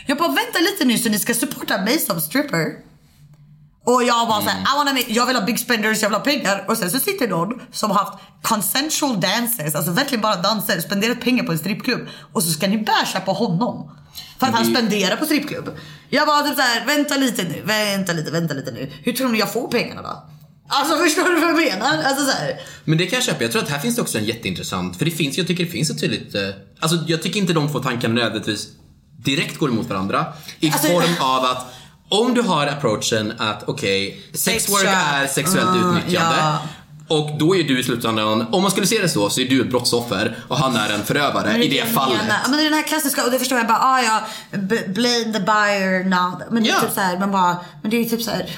[0.06, 2.90] Jag bara vänta lite nu så ni ska supporta mig som stripper.
[3.84, 6.24] Och jag bara såhär, I wanna make, jag vill ha big spenders, jag vill ha
[6.24, 6.64] pengar.
[6.68, 11.20] Och sen så sitter någon som har haft consensual dances, alltså verkligen bara danser, spenderat
[11.20, 12.08] pengar på en strippklubb.
[12.32, 13.90] Och så ska ni basha på honom.
[14.38, 15.70] För att han spenderar på strippklubb.
[16.08, 18.92] Jag bara typ såhär, vänta lite nu, vänta lite, vänta lite nu.
[19.02, 20.28] Hur tror ni jag får pengarna då?
[20.68, 22.02] Alltså förstår du vad jag menar?
[22.02, 22.60] Alltså så här.
[22.84, 23.42] Men det kan jag köpa.
[23.42, 25.70] Jag tror att här finns det också en jätteintressant, för det finns, jag tycker det
[25.70, 26.48] finns ett tydligt, eh,
[26.80, 28.68] alltså jag tycker inte de två tankarna nödvändigtvis
[29.24, 30.26] direkt går emot varandra.
[30.61, 31.66] I Alltså- form av att
[32.09, 36.37] om du har approachen att okej, sexwork Sex är sexuellt Mm, utnyttjande.
[36.38, 36.59] ja.
[37.09, 39.61] Och då är du i slutändan, om man skulle se det så, så är du
[39.61, 42.18] ett brottsoffer och han är en förövare i det fallet.
[42.22, 42.38] menar.
[42.48, 44.20] Men det är den här klassiska, och det förstår jag bara, ah, ja,
[44.87, 46.40] blame the buyer not.
[46.50, 46.80] Men det är Ja.
[46.80, 48.50] typ så här, man bara, men det är typ så här.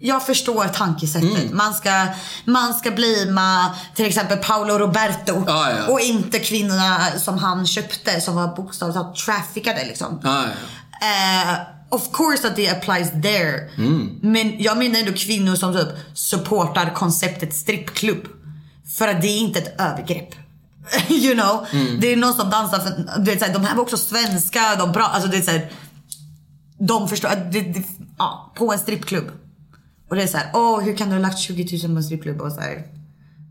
[0.00, 1.38] Jag förstår tankesättet.
[1.38, 1.56] Mm.
[1.56, 2.06] Man, ska,
[2.44, 5.92] man ska blamea till exempel Paolo Roberto Ja, ja.
[5.92, 10.20] och inte kvinnorna som han köpte som var bokstavligt talat traffickade liksom.
[10.22, 10.50] Ja, ja.
[11.06, 11.58] Eh,
[11.90, 13.70] of course att det applies there.
[13.76, 14.18] Mm.
[14.22, 18.28] Men jag menar ändå kvinnor som typ supportar konceptet strippklubb.
[18.98, 20.34] För att det är inte ett övergrepp.
[21.08, 21.66] you know?
[21.72, 22.00] Mm.
[22.00, 24.92] Det är någon som dansar för, du vet, såhär, de här var också svenska, de
[24.92, 25.70] bra, alltså det är såhär,
[26.78, 27.82] De förstår, det, det,
[28.18, 29.30] ja, på en strippklubb.
[30.08, 32.40] Och det är såhär, åh hur kan du ha lagt 20 000 på en strippklubb?
[32.40, 32.84] Och så här,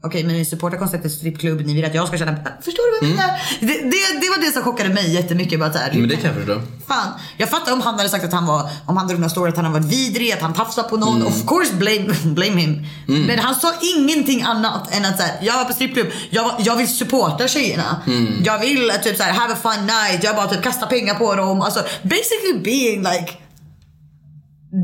[0.03, 2.51] Okej men ni supportar konceptet strippklubb, ni vill att jag ska pengar.
[2.61, 3.41] Förstår du vad jag menar?
[3.59, 5.59] Det, det, det var det som chockade mig jättemycket.
[5.59, 6.01] Bara så här, Mm.
[6.01, 6.61] Men det kan jag förstå.
[6.87, 9.51] Fan, jag fattar om han hade sagt att han var, om han drog några story
[9.51, 11.23] att han varit vidrig, att han tafsade på någon.
[11.27, 12.85] Of course blame, blame him.
[13.27, 16.75] Men han sa ingenting annat än att så här, jag var på strippklubb, jag, jag
[16.75, 18.01] vill supporta tjejerna.
[18.45, 21.15] Jag vill att typ så här, have a fun night, jag bara typ kasta pengar
[21.15, 21.61] på dem.
[21.61, 23.33] Alltså basically being like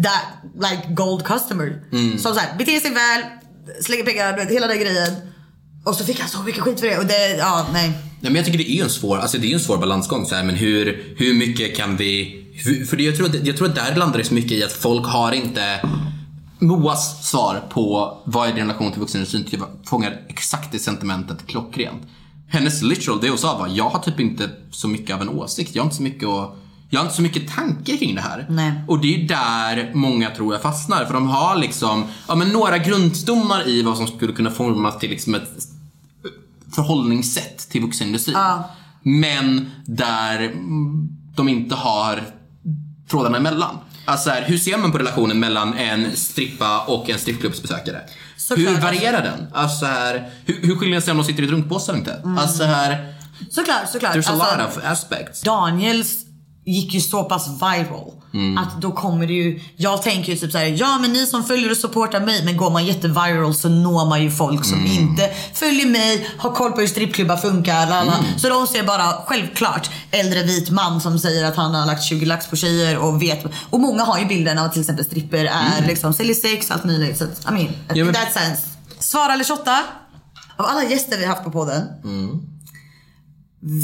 [0.04, 0.24] that
[0.56, 1.84] like gold customer.
[2.17, 3.24] Som såhär, beter sig väl,
[3.82, 5.13] slänger pengar, vet, hela den grejen.
[5.86, 7.89] Och så fick han så mycket skit för det och det, ja nej.
[7.89, 10.36] Nej, men jag tycker det är en svår, alltså det är en svår balansgång så
[10.36, 12.39] här, men hur, hur mycket kan vi...
[12.65, 14.72] Hur, för jag, tror att, jag tror att där landar det så mycket i att
[14.72, 15.89] folk har inte...
[16.60, 22.04] Moas svar på vad är din relation till vuxenindustrin jag fångar exakt det sentimentet klockrent.
[22.48, 25.76] Hennes literal, det hon sa var jag har typ inte så mycket av en åsikt.
[25.76, 26.56] Jag har inte så mycket att,
[26.93, 28.45] jag har inte så mycket tanke kring det här.
[28.49, 28.71] Nej.
[28.88, 31.06] Och det är där många tror jag fastnar.
[31.06, 35.10] För de har liksom, ja men några grundstommar i vad som skulle kunna formas till
[35.10, 35.49] liksom ett
[36.75, 38.36] förhållningssätt till vuxenindustrin.
[38.38, 38.69] Ja.
[39.03, 42.23] Men där mm, de inte har
[43.10, 43.77] trådarna emellan.
[44.06, 48.01] Alltså här, hur ser man på relationen mellan en strippa och en strippklubbsbesökare?
[48.38, 49.47] Såklart, hur varierar den?
[49.53, 52.21] Alltså här, hur, hur skiljer sig om de sitter i ett runkbås eller inte?
[52.39, 53.13] Alltså här,
[53.51, 54.15] Såklart, såklart.
[54.15, 55.41] there's a Alltså- lot of aspects.
[55.41, 56.25] Daniels
[56.65, 58.12] gick ju så pass viral
[58.60, 61.71] att då kommer det ju, jag tänker ju typ såhär, ja men ni som följer
[61.71, 65.86] och supportar mig, men går man jätteviral så når man ju folk som inte följer
[65.89, 68.13] mig, har koll på hur strippklubbar funkar, lala.
[68.38, 72.26] Så de ser bara självklart äldre vit man som säger att han har lagt 20
[72.26, 75.45] lax på tjejer och vet, och många har ju bilden av att till exempel stripper
[75.45, 77.17] är liksom säljer sex, allt möjligt.
[77.17, 78.62] Så att, I mean, Ja, in men- that sense.
[78.99, 79.80] Svara eller shotta?
[80.58, 81.84] Av alla gäster vi haft på podden,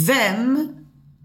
[0.08, 0.68] vem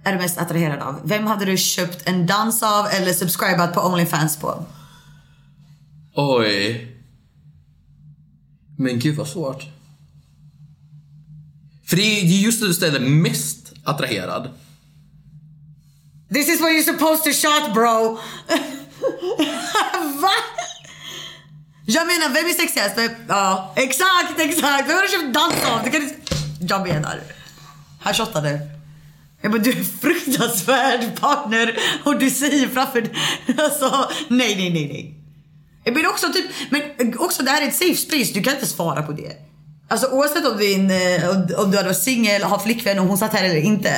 [0.05, 1.01] är du mest attraherad av?
[1.05, 4.65] Vem hade du köpt en dans av eller subscribat på Onlyfans på?
[6.15, 6.91] Oj.
[8.79, 9.63] Men gud vad svårt.
[11.87, 14.51] För det är just det du ställer mest attraherad.
[16.33, 18.19] This is what you're supposed to shot bro!
[20.21, 20.31] Va?
[21.87, 22.99] Jag menar, vem är sexigast?
[23.29, 24.89] Ja, exakt, exakt!
[24.89, 25.85] Vem har du köpt dans av?
[25.85, 26.15] Det kan du...
[26.61, 27.21] Jag menar.
[28.01, 28.61] Han shotade.
[29.45, 33.11] Jag bara, du är en fruktansvärd partner och du säger framför...
[33.59, 35.15] Alltså, nej, nej, nej,
[35.85, 35.95] nej.
[35.95, 39.03] Men också typ, men också det här är ett safe space, du kan inte svara
[39.03, 39.33] på det.
[39.89, 43.33] Alltså oavsett om, din, eh, om du hade varit singel, har flickvän och hon satt
[43.33, 43.95] här eller inte.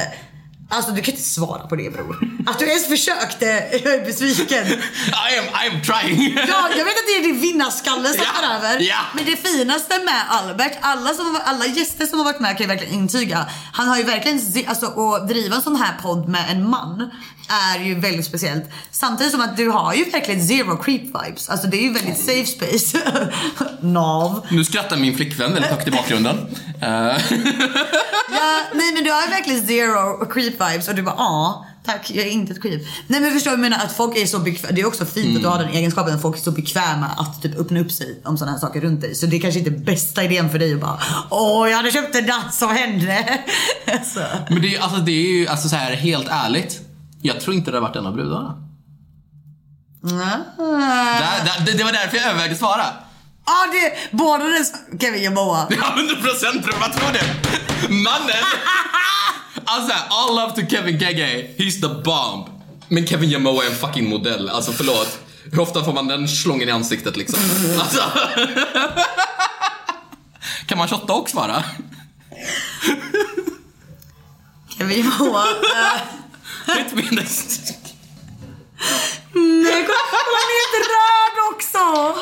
[0.70, 2.16] Alltså du kan inte svara på det bror.
[2.47, 3.44] Att du ens försökte,
[3.84, 4.66] jag är besviken.
[5.32, 6.34] I am, I am trying.
[6.49, 8.80] Ja, jag vet att det är din vinnarskalle som tar över.
[8.80, 8.97] ja.
[9.14, 12.68] Men det finaste med Albert, alla, som, alla gäster som har varit med kan ju
[12.68, 13.47] verkligen intyga.
[13.72, 17.11] Han har ju verkligen, alltså att driva en sån här podd med en man
[17.49, 18.64] är ju väldigt speciellt.
[18.90, 21.49] Samtidigt som att du har ju verkligen zero creep vibes.
[21.49, 22.99] Alltså det är ju väldigt safe space.
[23.80, 24.47] Nav.
[24.51, 26.36] Nu skrattar min flickvän väldigt högt i bakgrunden.
[26.80, 32.11] Ja, nej men du har ju verkligen zero creep vibes och du bara ja tack
[32.11, 32.82] jag är inte ett creep.
[33.07, 34.72] Nej men förstår du jag menar att folk är så bekväma.
[34.74, 37.43] Det är också fint att du har den egenskapen att folk är så bekväma att
[37.43, 39.14] typ öppna upp sig om sådana här saker runt dig.
[39.14, 40.99] Så det är kanske inte är bästa idén för dig att bara
[41.30, 43.41] åh jag hade köpt en dans som hände.
[43.93, 44.20] alltså.
[44.51, 46.80] men det, är- alltså, det är ju alltså, så här, helt ärligt.
[47.22, 48.62] Jag tror inte det har varit en av brudarna.
[50.03, 52.84] Där, där, det, var därför jag övervägde svara.
[53.47, 55.66] Ja det, båda dess Kevin Moa.
[55.70, 57.95] Ja, 100 procent vad tror du?
[57.95, 58.45] Mannen!
[59.66, 62.44] Alltså, all love to Kevin Gege, he's the bomb.
[62.88, 65.18] Men Kevin Jamoa är en fucking modell, alltså förlåt.
[65.52, 67.38] Hur ofta får man den slången i ansiktet liksom?
[67.80, 68.02] Alltså.
[70.66, 71.64] Kan man shotta och svara?
[74.78, 75.44] Kevin och Moa.
[75.46, 77.72] eh, Hit me next.
[79.34, 82.18] Nej han är helt röd också.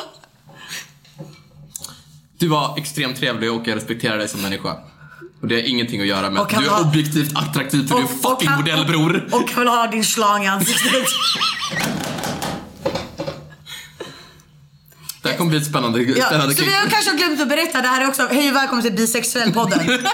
[2.37, 4.77] Du var extremt trevlig och jag respekterar dig som människa.
[5.45, 7.95] Och det har ingenting att göra med Och att du är var- objektivt attraktiv för
[7.95, 9.27] du är Och- och fucking han- modell bror.
[9.31, 11.05] Och, och kan ha din slang i ansiktet.
[15.21, 17.81] Det här kommer bli ett spännande, Ja, spännande så vi har kanske glömt att berätta,
[17.81, 19.79] det här är också, hej och välkommen till Bisexuell-podden.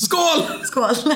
[0.00, 0.42] Skål!
[0.64, 0.94] Skål!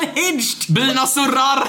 [0.00, 0.64] Unhinged!
[0.68, 1.68] Bina surrar!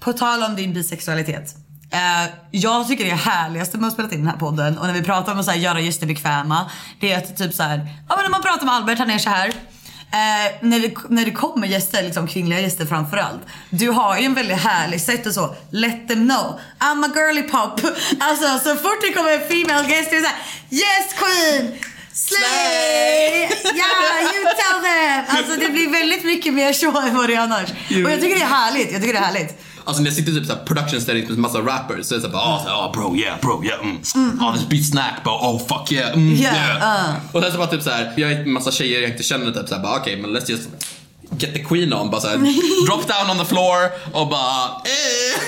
[0.00, 1.54] På tal om din bisexualitet.
[1.94, 5.02] Eh, jag tycker det härligaste med att spela in den här podden och när vi
[5.02, 6.70] pratar om att så här, göra gäster bekväma.
[7.00, 9.18] Det är att typ så här, ja men när man pratar med Albert, han är
[9.18, 9.48] så här.
[9.48, 13.40] Eh, när, det, när det kommer gäster, liksom kvinnliga gäster framförallt.
[13.70, 15.54] Du har ju en väldigt härlig sätt och så.
[15.70, 16.60] Let them know.
[16.78, 17.80] I'm a girly pop.
[18.20, 20.38] Alltså så fort det kommer en female guest, det är såhär
[20.70, 21.72] Yes queen!
[22.12, 23.40] Slay!
[23.80, 25.36] Yeah, you tell them!
[25.36, 27.70] Alltså det blir väldigt mycket mer så än vad det är annars.
[27.70, 28.92] Och jag tycker det är härligt.
[28.92, 29.60] Jag tycker det är härligt.
[29.84, 32.32] Alltså när jag sitter typ såhär production setting med massa rappers så är det såhär
[32.32, 34.40] bara oh, oh bro yeah bro yeah mm.
[34.40, 37.10] Oh this beat snack bro oh fuck yeah mm, Yeah, yeah.
[37.10, 37.14] uh.
[37.32, 39.68] Och sen så bara typ såhär, jag är en massa tjejer jag inte känner typ
[39.68, 40.68] såhär bara okej men let's just
[41.38, 42.36] get the queen on bara såhär
[42.86, 45.40] drop down on the floor och bara eh.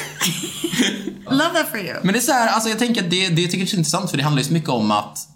[1.30, 1.94] Love that for you.
[2.02, 4.16] Men det är såhär, alltså jag tänker att det, det tycker jag är intressant för
[4.16, 5.28] det handlar ju så mycket om att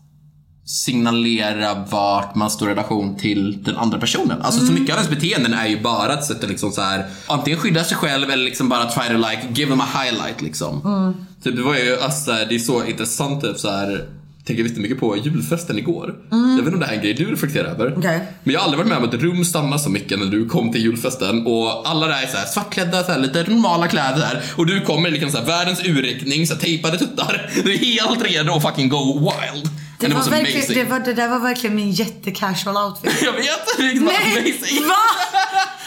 [0.70, 4.42] signalera vart man står i relation till den andra personen.
[4.42, 7.06] Alltså så mycket av ens beteenden är ju bara ett sätt att liksom så här,
[7.26, 11.14] antingen skydda sig själv eller liksom bara try to like give them a highlight liksom.
[11.42, 14.08] Typ det var ju, alltså det är så intressant typ så här
[14.44, 16.14] tänker lite mycket på julfesten igår.
[16.30, 17.94] Jag vet inte om det här är en grej du reflekterar över.
[17.96, 18.20] Okej.
[18.42, 20.48] Men jag har aldrig varit med om att ett rum stannar så mycket när du
[20.48, 24.18] kom till julfesten och alla där är så här svartklädda, så här, lite normala kläder
[24.18, 27.50] där och du kommer liksom så här, världens urriktning, så här, tejpade tuttar.
[27.64, 29.70] Du är helt redo att fucking go wild.
[30.01, 33.22] Det, var verkligen, det, var, det där var verkligen min jättecasual outfit.
[33.22, 34.88] Jag vet, det var amazing.
[34.88, 34.94] Va?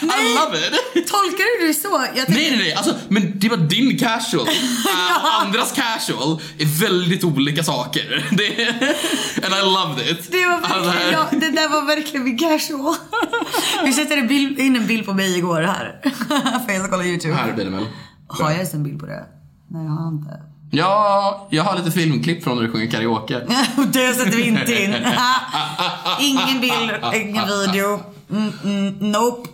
[0.02, 0.34] I Nej.
[0.34, 1.08] love it.
[1.08, 2.06] Tolkar du det så?
[2.14, 4.48] Jag tänkte, Nej nej nej, alltså, men det var din casual.
[4.94, 8.28] Uh, andras casual är väldigt olika saker.
[8.30, 8.68] Det,
[9.46, 10.32] and I loved it.
[10.32, 12.94] Det, var Alltså, verkligen, ja, det där var verkligen min casual.
[13.84, 16.00] Vi sätter bild, in en bild på mig igår här.
[16.66, 17.34] För jag ska kolla YouTube.
[17.34, 17.86] Här det väl.
[18.28, 19.24] Har jag ens en bild på det?
[19.70, 20.53] Nej jag har inte.
[20.76, 23.38] Ja, jag har lite filmklipp från när du sjunger karaoke.
[23.92, 24.94] det sätter vi inte in.
[26.20, 28.00] ingen bild, ingen video.
[28.30, 29.48] Mm, mm, nope.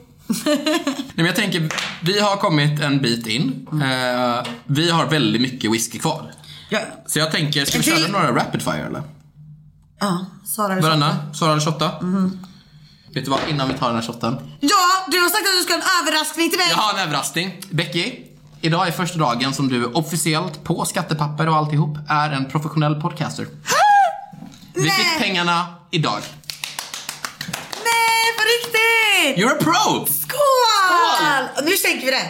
[0.47, 1.69] Nej, men jag tänker,
[2.03, 3.67] vi har kommit en bit in.
[3.83, 6.31] Eh, vi har väldigt mycket whisky kvar.
[6.69, 8.05] ja, Så jag tänker, ska vi En till.
[8.05, 9.03] köra några rapid fire eller?
[10.01, 11.35] ja, Sara eller Varannan?
[11.35, 11.91] Sara eller shotta?
[13.15, 14.37] Vet du vad, innan vi tar den här shotten.
[14.61, 16.67] Ja, du har sagt att du ska ha en överraskning till mig.
[16.71, 17.53] Jag har en överraskning.
[17.71, 18.13] Becky,
[18.61, 23.47] idag är första dagen som du officiellt, på skattepapper och alltihop, är en professionell podcaster.
[24.75, 24.91] Vi Nej.
[24.91, 26.21] fick pengarna idag.
[27.85, 29.45] Nej, på riktigt!
[29.45, 30.07] You're a pro!
[30.07, 31.65] Skål!
[31.65, 32.27] Nu sänker vi den.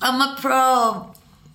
[0.00, 1.06] I'm a pro.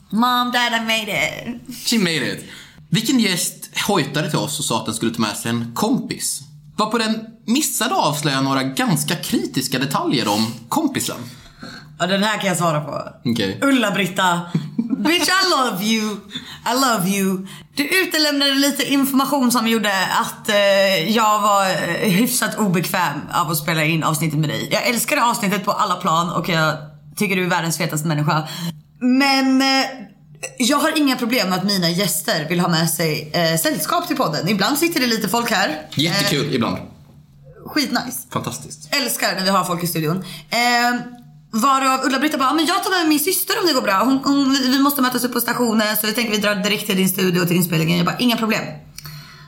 [0.09, 1.77] Mom, dad, I made it.
[1.87, 2.45] She made it.
[2.89, 6.41] Vilken gäst hojtade till oss och sa att den skulle ta med sig en kompis?
[6.77, 11.17] Var på den missade att avslöja några ganska kritiska detaljer om kompisen.
[11.99, 13.03] Ja, den här kan jag svara på.
[13.25, 13.59] Okej.
[13.61, 14.41] Ulla-Britta.
[14.97, 16.17] Bitch I love you.
[16.65, 17.47] I love you.
[17.75, 23.57] Du utelämnade lite information som gjorde att eh, jag var eh, hyfsat obekväm av att
[23.57, 24.69] spela in avsnittet med dig.
[24.71, 26.75] Jag älskade avsnittet på alla plan och jag
[27.15, 28.47] tycker du är världens fetaste människa.
[28.99, 29.85] Men eh,
[30.57, 34.17] jag har inga problem med att mina gäster vill ha med sig eh, sällskap till
[34.17, 34.49] podden.
[34.49, 35.81] Ibland sitter det lite folk här.
[35.95, 36.77] Jättekul ibland.
[36.77, 36.83] Eh,
[37.69, 38.27] skitnice.
[38.29, 38.95] Fantastiskt.
[38.95, 40.23] Älskar när vi har folk i studion.
[40.49, 40.99] Eh,
[41.51, 44.03] varav Ulla-Britta bara, men jag tar med min syster om det går bra.
[44.03, 46.97] Hon, hon, vi måste mötas upp på stationen så vi tänker vi drar direkt till
[46.97, 47.97] din studio till inspelningen.
[47.97, 48.63] Jag bara, inga problem.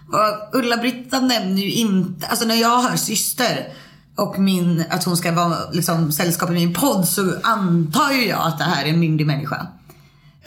[0.08, 3.74] Och Ulla-Britta nämner ju inte, alltså när jag hör syster
[4.18, 8.48] och min, att hon ska vara liksom, sällskap i min podd så antar ju jag
[8.48, 9.68] att det här är en myndig människa.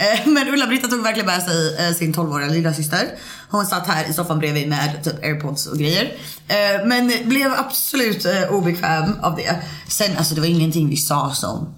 [0.01, 3.09] Eh, Men Ulla-Britta tog verkligen med sig eh, sin 12-åriga lilla syster.
[3.51, 6.13] Hon satt här i soffan bredvid med typ airpods och grejer.
[6.49, 9.57] Eh, Men blev absolut obekväm av det.
[9.89, 11.75] Sen alltså det var ingenting vi sa som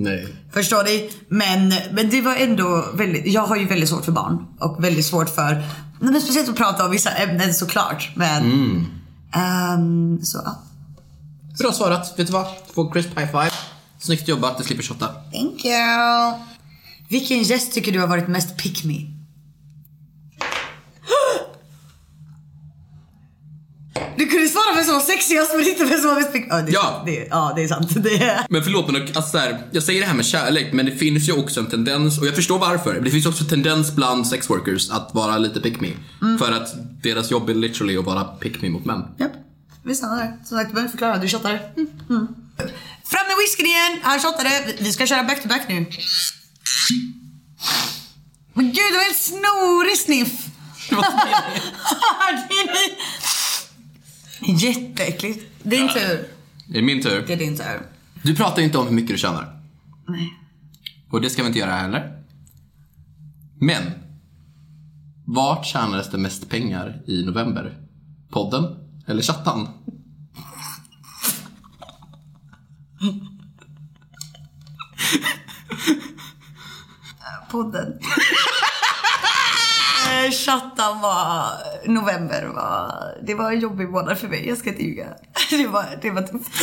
[0.00, 0.26] Nej.
[0.52, 1.10] Förstår ni?
[1.28, 5.06] Men, men det var ändå väldigt, jag har ju väldigt svårt för barn och väldigt
[5.06, 5.62] svårt för,
[6.00, 8.10] men speciellt att prata om vissa ämnen såklart.
[8.14, 8.42] Men,
[9.34, 10.58] ehm, så ja.
[11.58, 12.18] Bra svarat.
[12.18, 12.46] Vet du vad?
[12.68, 13.50] Du får crisp high five.
[13.98, 15.06] Snyggt jobbat, du slipper shotta.
[15.32, 16.57] Thank you.
[17.08, 18.94] Vilken gäst tycker du har varit mest pick me?
[24.16, 26.56] Du kunde svara vem som var sexigast men inte vem som var mest pick ja,
[26.62, 27.02] det, är Ja.
[27.06, 28.02] det, ja, det är sant.
[28.04, 28.46] Det är...
[28.50, 31.28] Men förlåt men alltså, så här, jag säger det här med kärlek men det finns
[31.28, 32.94] ju också en tendens och jag förstår varför.
[32.94, 35.88] Men det finns också en tendens bland sexworkers att vara lite pick me.
[36.38, 39.04] För att deras jobb är literally att vara pick me mot män.
[39.18, 39.32] Japp,
[39.82, 40.36] vi stannar där.
[40.44, 41.16] Som sagt, du behöver förklara.
[41.18, 41.58] Du shottade.
[41.76, 41.88] Mm.
[42.10, 42.26] Mm.
[43.04, 43.98] Fram med whiskyn igen!
[44.02, 44.50] Han shottade.
[44.66, 45.86] Vi- Vi ska köra back to back nu.
[48.52, 50.48] Men gud, det var en snorig sniff.
[54.62, 55.46] Jätteäckligt.
[55.62, 56.28] Din tur.
[56.66, 57.24] Det är min tur.
[57.26, 57.86] Det är din tur.
[58.22, 59.60] Du pratar ju inte om hur mycket du tjänar.
[60.08, 60.32] Nej.
[61.10, 62.22] Och det ska vi inte göra heller.
[63.60, 63.82] Men.
[65.26, 67.76] Vart tjänades det mest pengar i november?
[68.30, 68.64] Podden?
[69.06, 69.68] Eller chattan?
[77.50, 77.98] Podden.
[80.08, 81.44] Eh, Chattan var,
[81.84, 85.06] november var, det var en jobbig månad för mig, jag ska inte ljuga.
[85.50, 86.62] Det var, det var tufft.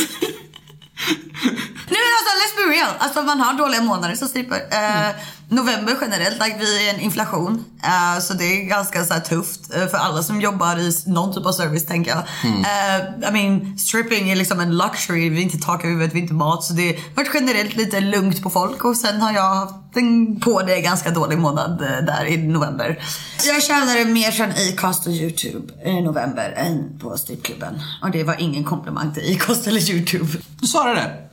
[1.88, 4.56] Nej men alltså let's be real, alltså man har dåliga månader som stripper.
[4.70, 5.14] Eh, mm
[5.48, 7.64] november generellt, like, vi är en inflation.
[7.82, 11.34] Eh, så det är ganska så här, tufft eh, för alla som jobbar i någon
[11.34, 12.18] typ av service tänker jag.
[12.44, 16.18] Eh, I mean, stripping är liksom en luxury, vi är inte tak över huvudet, vi
[16.18, 16.64] är inte mat.
[16.64, 20.40] Så det har varit generellt lite lugnt på folk och sen har jag haft en
[20.40, 23.02] på det ganska dålig månad där i november.
[23.46, 27.80] Jag tjänade mer från Acast och YouTube i november än på strippklubben.
[28.02, 30.38] Och det var ingen komplimang till Acast eller YouTube.
[30.60, 31.25] Du svarade.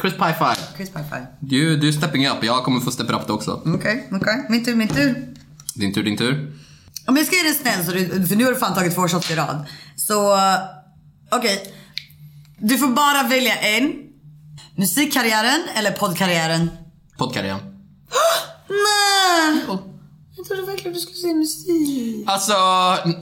[0.00, 0.56] Chris Pie Five.
[0.76, 1.26] Chris Pie Five.
[1.40, 2.44] Du, du är stepping up.
[2.44, 3.62] Jag kommer få steppa upp det också.
[3.66, 4.46] Okej, okej.
[4.48, 5.34] Min tur, min tur.
[5.74, 6.52] Din tur, din tur.
[7.06, 9.08] Om jag ska ge dig snäll, så du, för nu har du fan tagit två
[9.08, 9.66] shots i rad.
[9.96, 10.38] Så,
[11.30, 11.74] okej.
[12.58, 13.92] Du får bara välja en.
[14.76, 16.70] Musikkarriären eller poddkarriären?
[17.18, 17.58] Poddkarriären.
[18.68, 19.64] Nej!
[20.36, 22.24] Jag trodde verkligen du skulle säga musik.
[22.26, 22.54] Alltså,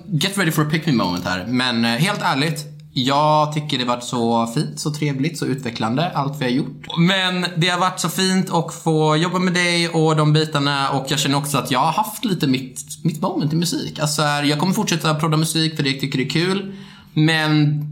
[0.07, 1.47] get ready for a pick me moment här.
[1.47, 2.64] Men eh, helt ärligt,
[2.99, 6.86] jag tycker det varit så fint, så trevligt, så utvecklande, allt vi har gjort.
[6.99, 11.07] Men det har varit så fint att få jobba med dig och de bitarna och
[11.09, 13.99] jag känner också att jag har haft lite mitt, mitt moment i musik.
[13.99, 16.74] Alltså, här, jag kommer fortsätta prodda musik för det jag tycker det är kul.
[17.14, 17.82] Men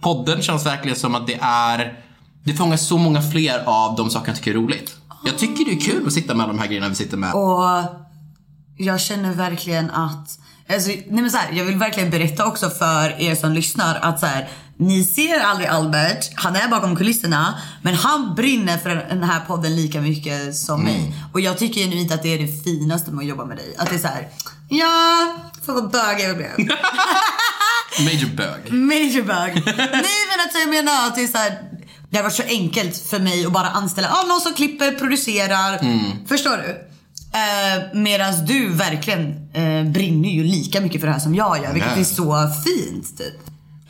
[0.00, 1.98] podden känns verkligen som att det är,
[2.44, 4.96] det fångar så många fler av de saker jag tycker är roligt.
[5.24, 7.34] Jag tycker det är kul att sitta med de här grejerna vi sitter med.
[7.34, 7.82] Och
[8.76, 10.38] jag känner verkligen att,
[10.74, 14.20] alltså, nej men så här, jag vill verkligen berätta också för er som lyssnar att
[14.20, 19.22] så här, ni ser aldrig Albert, han är bakom kulisserna, men han brinner för den
[19.22, 21.14] här podden lika mycket som mig.
[21.32, 23.74] Och jag tycker genuint att det är det finaste med att jobba med dig.
[23.78, 24.28] Att det är så här,
[24.68, 25.34] ja,
[25.66, 26.50] för vad bög jag blev.
[28.00, 28.72] Major bög.
[28.72, 29.62] Major bög.
[29.76, 31.58] Nej men att jag menar att det är så här,
[32.10, 35.78] det har varit så enkelt för mig att bara anställa ah, någon som klipper, producerar.
[36.28, 36.88] Förstår du?
[37.38, 41.72] Eh, Medan du verkligen eh, brinner ju lika mycket för det här som jag gör.
[41.72, 42.00] Vilket Ja.
[42.00, 43.34] är så fint typ.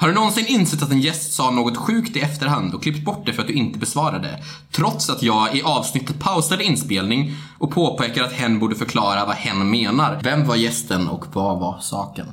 [0.01, 3.27] Har du någonsin insett att en gäst sa något sjukt i efterhand och klippt bort
[3.27, 4.43] det för att du inte besvarade?
[4.73, 9.71] Trots att jag i avsnittet pausade inspelning och påpekar att hen borde förklara vad hen
[9.71, 10.21] menar.
[10.23, 12.27] Vem var gästen och vad var saken?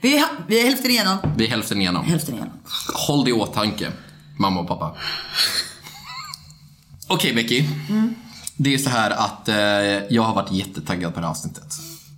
[0.00, 1.18] Vi är, vi är hälften igenom.
[1.36, 2.04] Vi är hälften igenom.
[2.06, 2.52] Hälften igenom.
[3.08, 3.92] Håll det i åtanke,
[4.38, 4.96] mamma och pappa.
[7.08, 7.64] Okej Becky.
[8.56, 9.56] Det är så här att eh,
[10.14, 11.74] jag har varit jättetaggad på det här avsnittet.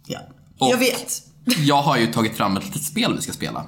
[0.06, 0.18] Ja.
[0.58, 1.22] Och- Jag vet.
[1.58, 3.64] Jag har ju tagit fram ett litet spel vi ska spela.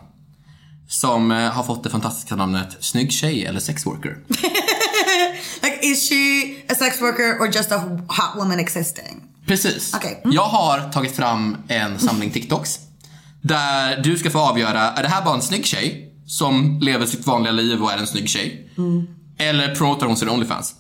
[0.89, 4.19] Som eh, har fått det fantastiska namnet Snygg tjej eller sexworker.
[5.63, 9.23] Like is she a sex worker or just a hot woman existing?
[9.47, 9.95] Precis.
[9.95, 10.21] Okej.
[10.25, 10.35] Mm.
[10.37, 12.79] Jag har tagit fram en samling TikToks.
[13.43, 17.27] Där du ska få avgöra, är det här bara en snygg tjej som lever sitt
[17.27, 18.71] vanliga liv och är en snygg tjej?
[18.79, 19.07] Mm.
[19.39, 20.75] Eller promotar hon sin Onlyfans?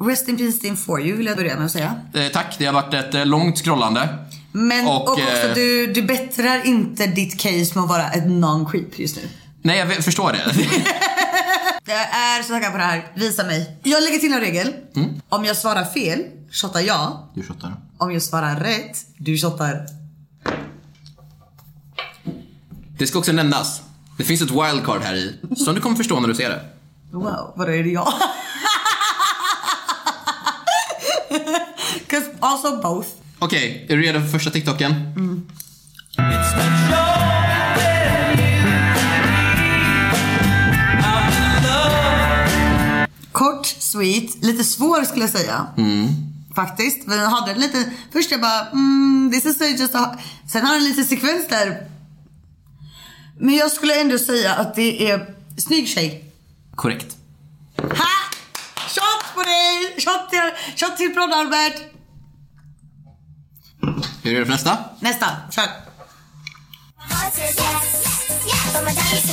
[0.00, 1.94] Rest in peace din for you vill jag börja med att säga.
[2.14, 4.08] Eh, tack, det har varit ett eh, långt scrollande.
[4.52, 8.24] Men Och, och, också eh, du, du bättrar inte ditt case med att vara ett
[8.24, 9.22] non-creep just nu.
[9.62, 10.54] Nej, jag förstår det.
[11.84, 13.12] Jag är så taggad på det här.
[13.14, 13.80] Visa mig.
[13.82, 14.74] Jag lägger till en regel.
[14.96, 15.20] Mm.
[15.28, 17.28] Om jag svarar fel, shottar jag.
[17.34, 17.74] Du shottar.
[17.98, 19.86] Om jag svarar rätt, du shottar.
[23.02, 23.80] Det ska också nämnas.
[24.16, 26.60] Det finns ett wildcard här i, som du kommer förstå när du ser det.
[27.12, 28.12] Wow, vadå är det jag?
[32.08, 33.08] 'Cause also both.
[33.38, 34.94] Okej, är du redo för första TikToken?
[43.32, 45.66] Kort, sweet, lite svår skulle jag säga.
[46.54, 47.06] Faktiskt.
[47.06, 50.16] Men jag hade en lite, först jag bara, mm, this is just a,
[50.52, 51.86] sen har den lite sekvens där.
[53.42, 56.24] Men jag skulle ändå säga att det är snygg tjej.
[56.74, 57.16] Korrekt.
[57.76, 58.12] Ha!
[58.88, 59.94] Shot på dig!
[60.04, 61.76] Shot till, shot till Albert.
[64.22, 64.78] Är du redo för nästa?
[65.00, 65.64] Nästa, kör.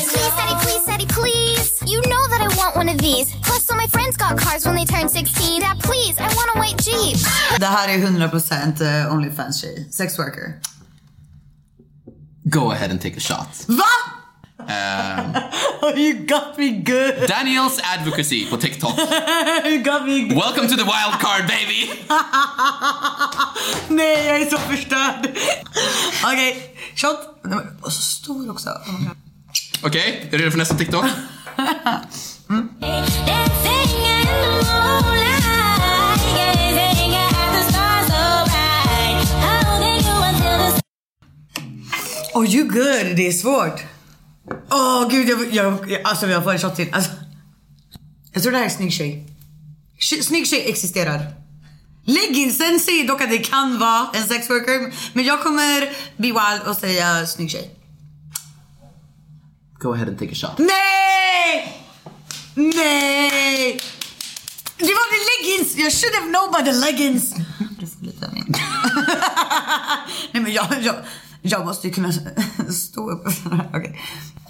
[0.09, 1.85] Please, daddy, please, daddy, please.
[1.93, 3.27] You know that I want one of these.
[3.43, 5.61] Plus, all my friends got cars when they turned 16.
[5.61, 7.17] Dad, please, I want a white Jeep.
[7.59, 9.87] Det här är 100% eh, Onlyfans tjej.
[9.91, 10.53] Sex worker.
[12.43, 13.47] Go ahead and take a shot.
[13.67, 13.83] Va?
[14.67, 15.33] Ehm,
[15.81, 17.27] Oh, you got me good.
[17.27, 18.97] Daniels advocacy på TikTok.
[19.65, 20.37] You got me good.
[20.37, 21.89] Welcome to the wildcard baby!
[23.89, 25.29] Nej, jag är så förstörd.
[26.23, 27.17] Okej, shot.
[27.43, 28.69] Nej, men, Och så stor också.
[28.69, 29.01] Oh.
[29.83, 31.05] Okej, är du redo för nästa TikTok?
[32.79, 33.25] Dancing
[42.33, 43.15] Oh, you good.
[43.15, 43.81] Det är svårt.
[44.71, 46.93] Åh oh, gud, jag, jag, alltså jag får en shot till.
[46.93, 47.11] Alltså,
[48.33, 49.25] jag tror det här är snygg tjej.
[50.21, 51.33] Snygg tjej existerar.
[52.05, 54.93] Legginsen säger dock att det kan vara en sex worker.
[55.13, 55.79] Men jag kommer
[56.17, 57.75] be wild och säga snygg tjej.
[59.79, 60.57] Go ahead and take a shot.
[60.57, 61.83] Nej!
[62.55, 63.81] Nej!
[64.77, 65.77] Det var the leggings!
[65.77, 67.33] Jag should have known by the leggings.
[67.79, 68.45] Du får lite av min.
[70.31, 70.95] Nej men jag, jag,
[71.41, 72.13] jag måste ju kunna
[72.69, 73.27] stå upp.
[73.73, 74.01] Okej.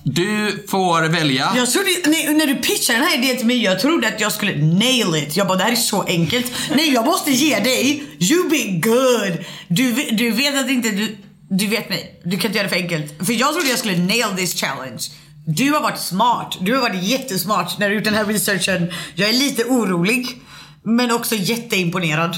[0.04, 1.54] Du får välja.
[1.56, 4.32] Jag trodde, nej, när du pitchade den här idén till mig, jag trodde att jag
[4.32, 5.38] skulle nail it.
[5.38, 6.52] Jag bara, det här är så enkelt.
[6.76, 8.04] Nej, jag måste ge dig.
[8.20, 9.46] You be good.
[9.68, 11.18] Du, du vet att inte du,
[11.50, 12.22] du vet mig.
[12.24, 13.26] Du kan inte göra det för enkelt.
[13.26, 15.04] För jag trodde jag skulle nail this challenge.
[15.46, 16.58] Du har varit smart.
[16.62, 18.92] Du har varit jättesmart när du gjort den här researchen.
[19.16, 20.42] Jag är lite orolig.
[20.84, 22.38] Men också jätteimponerad.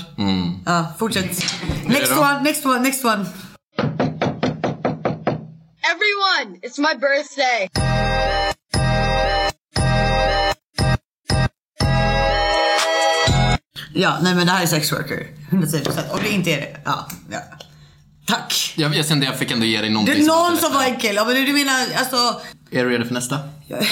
[0.66, 1.46] Ja, fortsätt.
[1.86, 3.26] Next one, next one, next one.
[6.42, 7.70] Everyone, it's my birthday.
[13.94, 15.28] Ja, nej men det här är sex worker.
[15.50, 16.12] 110%.
[16.14, 17.06] Om det inte är det, ja.
[17.32, 17.40] ja.
[18.28, 18.74] Tack.
[18.78, 20.80] Jag, jag kände jag fick ändå ge dig Det någonting är någon låter som var
[20.80, 20.94] lättare.
[20.96, 21.16] enkel.
[21.16, 22.16] Ja, men du menar alltså...
[22.72, 23.40] Är du redo för nästa?
[23.68, 23.88] Jag är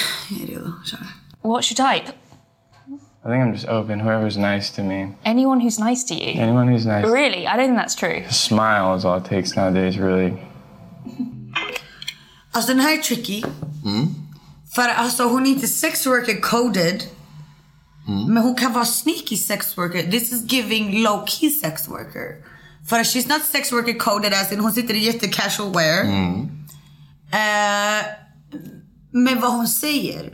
[0.48, 0.72] redo.
[0.86, 1.00] Kör.
[1.42, 2.12] What's your type?
[3.26, 4.02] I think I'm just open.
[4.02, 5.08] Whoever's nice to me.
[5.26, 6.42] Anyone who's nice to you.
[6.42, 7.06] Anyone who's nice.
[7.08, 7.46] Really?
[7.48, 8.24] I don't think that's true.
[8.30, 10.34] A smile is all it takes nowadays, really.
[12.52, 13.44] Alltså den här är tricky.
[14.76, 17.04] För alltså hon är inte sex worker coded.
[18.28, 20.12] Men hon kan vara sneaky sex worker.
[20.12, 22.46] This is giving low key sex worker.
[22.90, 26.04] För she's not sex worker coded as in hon sitter i jätte casual wear.
[27.32, 28.06] Eh,
[29.12, 30.34] men vad hon säger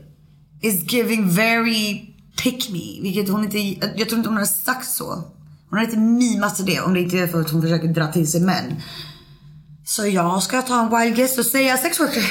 [0.62, 2.14] is giving very
[2.44, 3.02] pick me.
[3.02, 3.60] Vilket hon inte,
[3.96, 5.24] jag tror inte hon har sagt så.
[5.70, 8.32] Hon har inte mimat det om det inte är för att hon försöker dra till
[8.32, 8.82] sig män.
[9.86, 12.24] Så jag ska ta en wild guess och säga sex worker.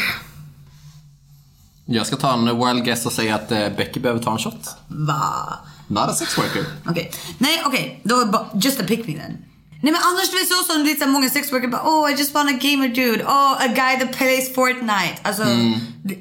[1.84, 4.76] Jag ska ta en wild guess och säga att eh, Becky behöver ta en shot.
[4.88, 5.58] Va?
[5.88, 6.64] Not a sex worker.
[6.86, 7.10] Okej.
[7.38, 9.44] Nej okej, då är bara just a pick me then.
[9.82, 12.34] Nej men annars det är så som lite många sex worker bara oh I just
[12.34, 15.16] want a gamer dude, oh a guy that plays Fortnite.
[15.22, 15.42] Alltså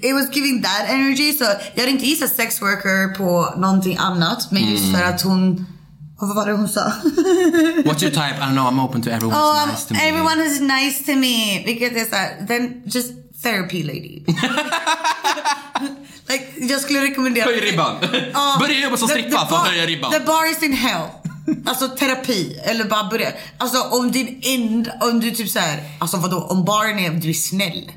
[0.01, 4.51] it was giving that energy så jag hade inte gissat sex worker på någonting annat
[4.51, 5.65] men just för att hon,
[6.28, 6.82] vad var det hon sa?
[7.86, 8.38] What's your type?
[8.38, 9.99] I don't know, I'm open to everyone oh, nice to me.
[10.09, 11.63] everyone is nice to me.
[11.65, 13.11] Vilket är såhär, then just
[13.43, 14.24] therapy lady.
[16.30, 17.95] like, jag skulle rekommendera Höj ribban.
[18.34, 20.11] Ja, Börja jobba som strippa för att höja ribban.
[20.11, 21.07] The bar is in hell.
[21.65, 23.32] Alltså terapi eller bara börja.
[23.57, 27.34] Alltså om din enda, om du typ såhär, alltså vadå om barn är du är
[27.34, 27.91] snäll.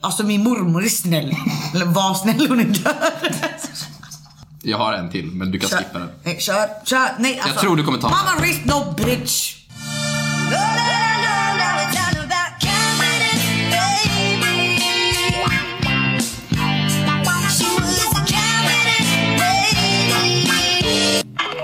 [0.00, 1.36] Alltså min mormor är snäll.
[1.74, 2.94] Eller var snäll hon är död.
[4.68, 6.10] Jag har en till, men du kan skippa den.
[6.22, 7.08] Nej, kör, kör.
[7.18, 7.60] Nej alltså.
[7.60, 8.16] tror du kommer ta den.
[8.16, 9.54] Mama raised no bitch.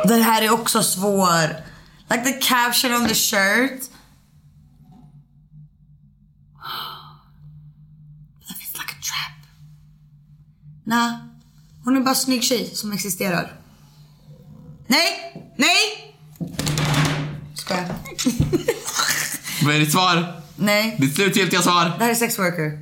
[0.04, 1.56] Den här är också svår.
[2.10, 3.80] Like the caption on the shirt.
[8.48, 9.36] That is like a trap.
[10.84, 11.33] Nej,
[11.84, 13.52] hon är bara en snygg tjej som existerar.
[14.86, 15.08] Nej,
[15.56, 16.14] nej!
[17.54, 17.94] Skojar.
[19.64, 20.40] Vad är ditt svar?
[20.56, 21.84] Nej, Ditt slutgiltiga svar?
[21.98, 22.78] det här är sex worker.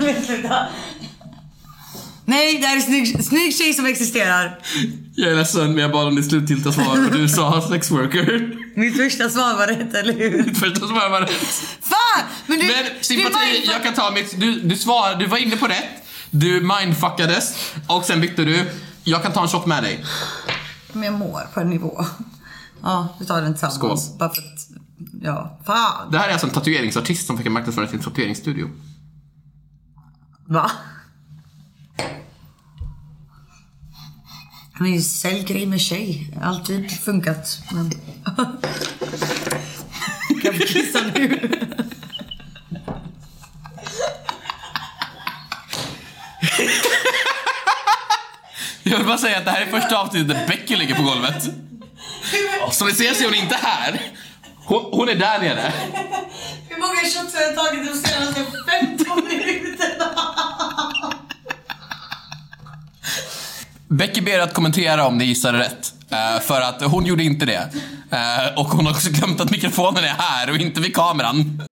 [0.00, 0.66] Nej, sluta.
[2.30, 4.58] Nej, det här är snygg, snygg tjej som existerar.
[5.14, 8.56] Jag är ledsen, men jag bad om ditt slutgiltiga svar och du sa sex worker.
[8.74, 10.42] Mitt första svar var rätt, eller hur?
[10.42, 11.30] Ditt första svar var rätt.
[11.80, 12.24] Fan!
[12.46, 12.66] Men du...
[12.66, 14.40] Men sympati, jag kan ta mitt...
[14.40, 16.04] Du, du svar, du var inne på rätt.
[16.30, 18.70] Du mindfuckades och sen bytte du.
[19.04, 20.04] Jag kan ta en shot med dig.
[20.92, 22.04] Men jag mår på en nivå.
[22.82, 24.04] Ja, vi tar den tillsammans.
[24.04, 24.18] Skål.
[24.18, 24.68] Bara för att...
[25.22, 26.12] Ja, fan.
[26.12, 28.70] Det här är alltså en tatueringsartist som fick en marknadsföring till en tatueringsstudio.
[30.46, 30.70] Va?
[34.82, 36.26] Men sälj grej med tjej.
[36.42, 37.58] Alltid funkat.
[37.72, 37.90] Men...
[40.42, 41.50] kan vi kissa nu?
[48.82, 51.42] Jag vill bara säga att det här är första avsnittet där Becky ligger på golvet.
[52.70, 54.00] Som ni ser så är hon inte här.
[54.56, 55.72] Hon, hon är där nere.
[56.68, 60.06] Hur många shots har jag tagit de senaste 15 minuterna?
[63.90, 65.94] Becky ber att kommentera om ni gissade rätt.
[66.12, 67.70] Uh, för att hon gjorde inte det.
[68.12, 71.62] Uh, och hon har också glömt att mikrofonen är här och inte vid kameran.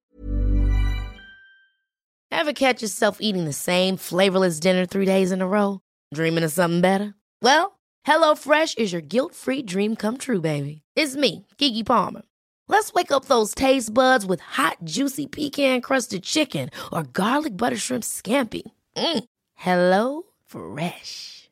[2.30, 5.78] Ever catch yourself eating the same flavorless dinner three days in a row?
[6.14, 7.14] Dreaming of something better?
[7.42, 7.72] Well,
[8.04, 10.82] Hello Fresh is your guilt-free dream come true, baby.
[10.96, 12.22] It's me, Gigi Palmer.
[12.68, 18.04] Let's wake up those taste buds with hot, juicy pecan-crusted chicken or garlic butter shrimp
[18.04, 18.62] scampi.
[18.96, 19.24] Mm.
[19.54, 21.37] Hello Fresh.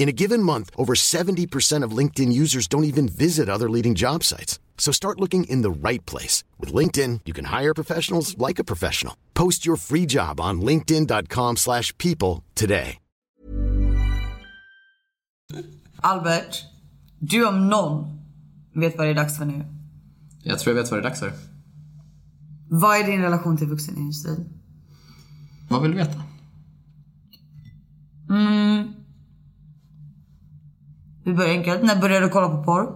[0.00, 4.24] In a given month, over 70% of LinkedIn users don't even visit other leading job
[4.24, 4.58] sites.
[4.78, 6.42] So start looking in the right place.
[6.58, 9.14] With LinkedIn, you can hire professionals like a professional.
[9.34, 12.98] Post your free job on linkedin.com/people slash people today.
[16.02, 16.64] Albert,
[17.18, 18.20] du om någon
[18.74, 19.64] vet vad det är dags för nu.
[20.42, 21.32] Jag tror jag vet vad det är dags för.
[22.68, 24.48] Vad är din relation till vuxenindustrin?
[25.68, 26.22] Vad vill du veta?
[28.30, 28.99] Mm.
[31.24, 31.82] Vi börjar enkelt.
[31.82, 32.88] När började du kolla på porr?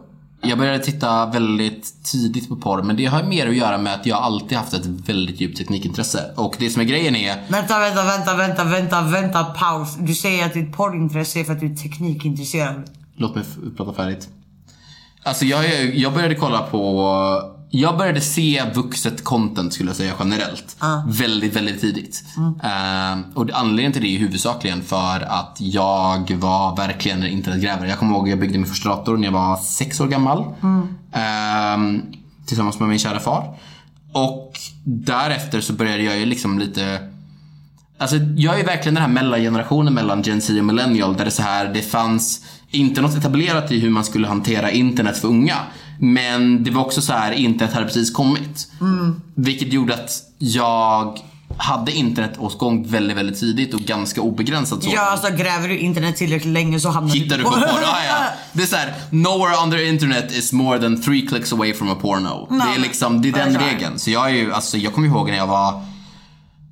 [0.46, 4.06] Jag började titta väldigt tidigt på porr, men det har mer att göra med att
[4.06, 6.30] jag alltid haft ett väldigt djupt teknikintresse.
[6.36, 9.96] Och det som är grejen är, Vänta, vänta, vänta, vänta, vänta, vänta, paus.
[9.98, 12.90] Du säger att ditt porrintresse är för att du är teknikintresserad.
[13.16, 13.44] låt mig
[13.76, 14.28] prata färdigt.
[15.22, 17.10] Alltså jag, jag började kolla på,
[17.80, 20.76] jag började se vuxet content skulle jag säga generellt.
[21.08, 22.24] Väldigt, väldigt tidigt.
[22.62, 27.88] Ehm, och anledningen till det är huvudsakligen för att jag var verkligen en internetgrävare.
[27.88, 30.44] Jag kommer ihåg att jag byggde min första dator när jag var sex år gammal.
[31.12, 32.02] Ehm,
[32.46, 33.56] tillsammans med min kära far.
[34.12, 34.52] Och
[34.84, 37.10] därefter så började jag ju liksom lite
[37.98, 41.42] Alltså jag är verkligen den här mellangenerationen mellan Gen Z och Millennial där det så
[41.42, 45.56] här, det fanns inte något etablerat i hur man skulle hantera internet för unga.
[45.98, 48.68] Men det var också så här, internet hade precis kommit.
[49.34, 51.18] Vilket gjorde att jag
[51.56, 54.90] hade internet åt gång väldigt, väldigt tidigt och ganska obegränsat så.
[54.94, 57.66] Ja, alltså gräver du internet tillräckligt länge så hamnar Hittar du på porno?
[57.66, 58.16] Ja, ja.
[58.52, 61.94] Det är såhär, nowhere on the internet is more than three clicks away from a
[62.00, 62.46] porno.
[62.50, 63.98] det är liksom, det är den regeln.
[63.98, 65.82] Så jag är ju, alltså jag kommer ihåg när jag var,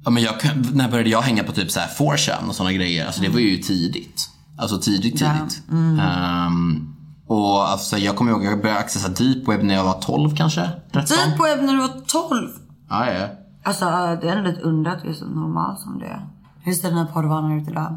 [0.05, 0.35] ja men jag,
[0.73, 3.07] när började jag hänga på typ såhär 4chan och sådana grejer?
[3.07, 4.29] Alltså det var ju tidigt.
[4.59, 5.63] Alltså tidigt, tidigt.
[6.01, 6.95] Ehm,
[7.33, 10.37] och alltså jag kommer ihåg, att jag började accessa deep web när jag var 12
[10.37, 10.71] kanske?
[10.93, 11.17] 13?
[11.37, 12.49] På webb när du var 12.
[12.89, 13.29] Ja, ja.
[13.63, 16.27] Alltså det är ändå lite undrat att du är så normal som det är.
[16.61, 17.97] Hur ser dina porrvanor ut idag?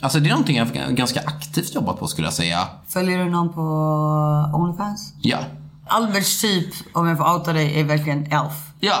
[0.00, 2.68] Alltså det är någonting jag ganska aktivt jobbat på skulle jag säga.
[2.88, 3.60] Följer du någon på
[4.54, 5.14] Onlyfans?
[5.20, 5.38] Ja.
[5.86, 8.72] Alberts typ, om jag får outa dig, är verkligen elf.
[8.80, 8.96] Ja.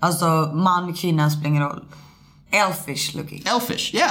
[0.00, 1.84] Alltså man, kvinna spelar ingen roll.
[2.50, 3.42] Elfish looking.
[3.46, 4.10] Elfish, yeah.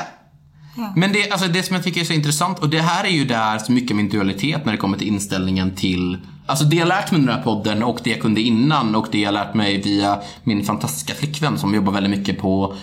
[0.95, 3.25] Men det, alltså det som jag tycker är så intressant, och det här är ju
[3.25, 6.17] där så mycket min dualitet när det kommer till inställningen till
[6.49, 9.07] Alltså det jag lärt mig under den här podden och det jag kunde innan och
[9.11, 12.75] det jag lärt mig via min fantastiska flickvän som jobbar väldigt mycket på,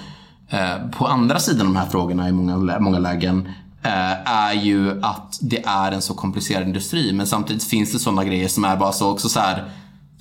[0.51, 3.49] eh, på andra sidan av de här frågorna i många, många lägen.
[3.82, 8.24] Eh, är ju att det är en så komplicerad industri men samtidigt finns det sådana
[8.24, 9.64] grejer som är bara så också så här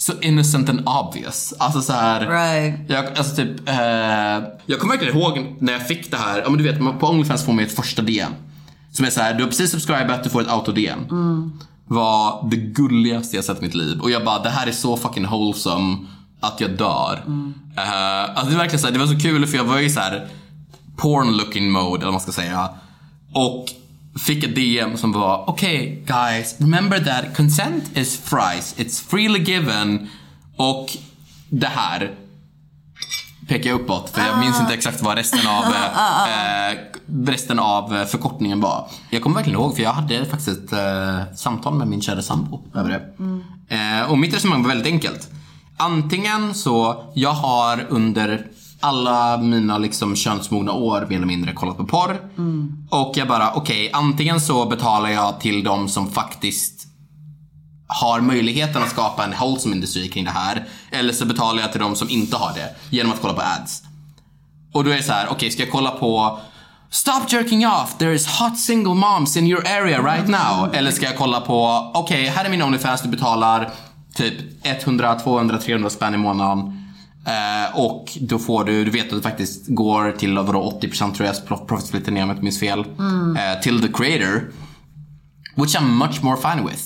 [0.06, 1.54] så innocent and obvious.
[1.60, 2.20] Alltså så här.
[2.28, 2.80] Right.
[2.90, 3.76] Jag, alltså typ, eh,
[4.66, 6.42] jag kommer verkligen ihåg när jag fick det här.
[6.44, 8.32] Ja, men du vet, man- på Onlyfans får man ett första DM.
[8.92, 11.00] Som är så här, du har precis subscribat, du får ett auto-DM.
[11.88, 14.00] Var det gulligaste jag sett i mitt liv.
[14.00, 15.98] Och jag bara, det här är så fucking wholesome
[16.40, 17.24] att jag dör.
[17.78, 19.90] Eh, alltså det, är verkligen så här, det var så kul för jag var ju
[19.90, 20.28] så här
[20.98, 22.70] porn looking mode, eller vad man ska säga.
[23.34, 23.66] Och
[24.20, 30.10] fick ett DM som var okej guys, remember that consent is fries, it's freely given.
[30.56, 30.98] Och
[31.50, 32.12] det här
[33.48, 36.78] pekar jag uppåt för jag minns inte exakt vad resten av, eh, eh,
[37.26, 38.88] resten av eh, förkortningen var.
[39.10, 42.64] Jag kommer verkligen ihåg för jag hade faktiskt ett eh, samtal med min kära sambo
[42.76, 43.02] över det.
[43.76, 45.30] Eh, och mitt resonemang var väldigt enkelt.
[45.78, 48.48] Antingen så, jag har under
[48.86, 52.20] alla mina liksom könsmogna år mer eller mindre kollat på porr.
[52.90, 56.88] Och jag bara, okej, antingen så betalar jag till de som faktiskt
[57.88, 60.68] har möjligheten att skapa en wholesome industri kring det här.
[60.92, 63.84] Eller så betalar jag till de som inte har det genom att kolla på ads.
[64.74, 66.40] Och då är det så här, okej ska jag kolla på
[66.90, 70.76] Stop jerking off, there is hot single moms in your area right now.
[70.76, 73.70] Eller ska jag kolla på, okej här är min Onlyfans, du betalar
[74.16, 74.34] typ
[74.64, 76.85] 100, 200, 300 spänn i månaden.
[77.26, 81.28] Eh, och då får du, du vet att det faktiskt går till vadå 80% tror
[81.28, 82.80] jag, prof- profit splitten ner om jag inte minns fel.
[82.80, 84.52] Eh, till the creator.
[85.56, 86.84] Which I'm much more fine with.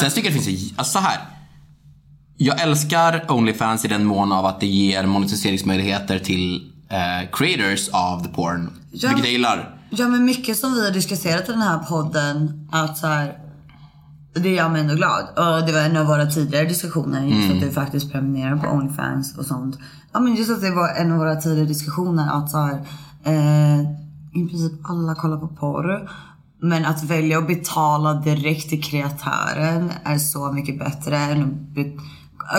[0.00, 1.18] Sen tycker jag det finns, alltså så här.
[2.36, 8.24] Jag älskar Onlyfans i den mån av att det ger monetiseringsmöjligheter till eh, creators av
[8.24, 8.70] the porn.
[8.92, 9.08] Ja.
[9.08, 9.76] Vilket jag gillar.
[9.90, 13.34] Ja men mycket som vi har diskuterat i den här podden att så här,
[14.34, 15.24] det gör mig ändå glad.
[15.36, 17.56] Och det var en av våra tidigare diskussioner just Mm.
[17.56, 19.78] att du faktiskt prenumererar på Onlyfans och sånt.
[20.12, 22.74] Ja men just att det var en av våra tidigare diskussioner att så här,
[23.24, 23.80] eh,
[24.32, 26.10] i princip alla kollar på porr.
[26.62, 31.74] Men att välja att betala direkt till kreatören är så mycket bättre än att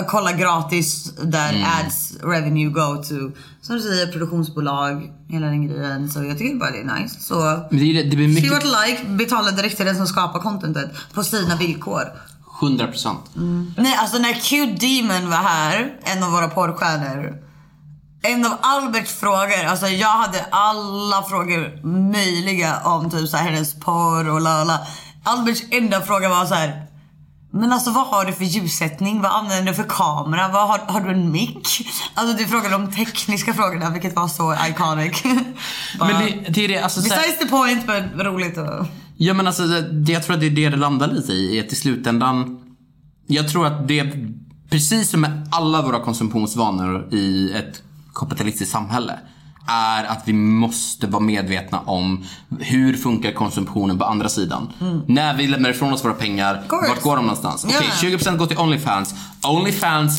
[0.08, 1.68] kolla gratis där Mm.
[1.80, 3.14] ads revenue go to,
[3.62, 6.10] som du säger, produktionsbolag, hela den grejen.
[6.10, 7.20] Så jag tycker bara det är nice.
[7.20, 8.52] Så det, det blir See mycket...
[8.52, 12.02] what I like, betala direkt till den som skapar contentet på sina villkor.
[12.60, 13.16] 100%.
[13.76, 17.34] Nej, alltså när Q Demon var här, en av våra porrstjärnor.
[18.24, 23.74] En av Alberts frågor, alltså jag hade alla frågor möjliga om typ så här, hennes
[23.74, 24.78] porr och la la.
[25.24, 26.86] Alberts enda fråga var så här.
[27.54, 29.22] Men alltså vad har du för ljussättning?
[29.22, 30.48] Vad använder du för kamera?
[30.48, 31.68] Vad har, har du en mick?
[32.14, 35.22] Alltså du frågade de tekniska frågorna vilket var så iconic.
[35.98, 38.86] Bara, Men det, det är det, alltså så här, Besides the point men roligt och...
[39.16, 41.60] Ja men alltså det, jag tror att det är det det landar lite i.
[41.60, 42.58] Att i slutändan.
[43.26, 44.12] Jag tror att det,
[44.70, 47.82] precis som med alla våra konsumtionsvanor i ett
[48.14, 49.18] kapitalistiskt samhälle.
[49.66, 52.24] Är att vi måste vara medvetna om
[52.60, 54.72] hur funkar konsumtionen på andra sidan.
[55.06, 57.64] När vi lämnar ifrån oss våra pengar, vart går de någonstans?
[57.64, 58.08] Okej, Ja.
[58.08, 59.14] 20% går till Onlyfans.
[59.48, 60.18] Onlyfans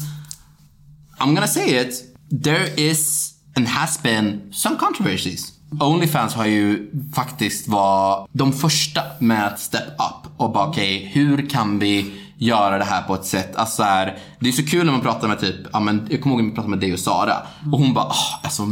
[1.19, 2.03] I'm gonna say it.
[2.43, 5.51] There is and has been some controversies.
[5.81, 11.49] Onlyfans har ju faktiskt var de första med att step up och bara okej, hur
[11.49, 14.85] kan vi göra det här på ett sätt, alltså så här, det är så kul
[14.85, 16.93] när man pratar med typ, ja men jag kommer ihåg när vi pratade med dig
[16.93, 17.33] och Sara
[17.71, 18.63] och hon bara, "Ah, alltså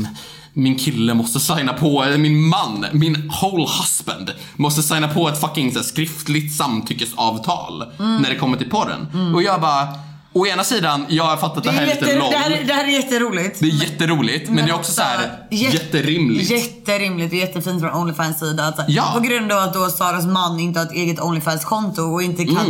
[0.53, 5.41] min kille måste signa på, eller min man, min whole husband måste signa på ett
[5.41, 9.07] fucking så här, skriftligt samtyckesavtal när det kommer till porren.
[9.35, 9.87] Och jag bara,
[10.34, 12.32] å ena sidan, jag har fattat det, Det, här är lite jätte, LOL.
[12.32, 13.59] det, här, är- det här är jätteroligt.
[13.59, 16.49] Det är jätteroligt, men, det är också så här jätte- jätterimligt.
[16.51, 18.67] Jätterimligt och jättefint från Onlyfans sida.
[18.67, 19.11] Att, så här, Ja.
[19.15, 22.65] På grund av att då Saras man inte har ett eget Onlyfans-konto och inte kan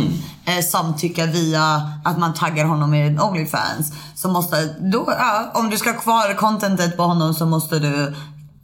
[0.46, 0.58] Mm.
[0.58, 3.92] eh, samtycka via att man taggar honom i Onlyfans.
[4.16, 8.14] Så måste, då, ja, om du ska ha kvar contentet på honom så måste du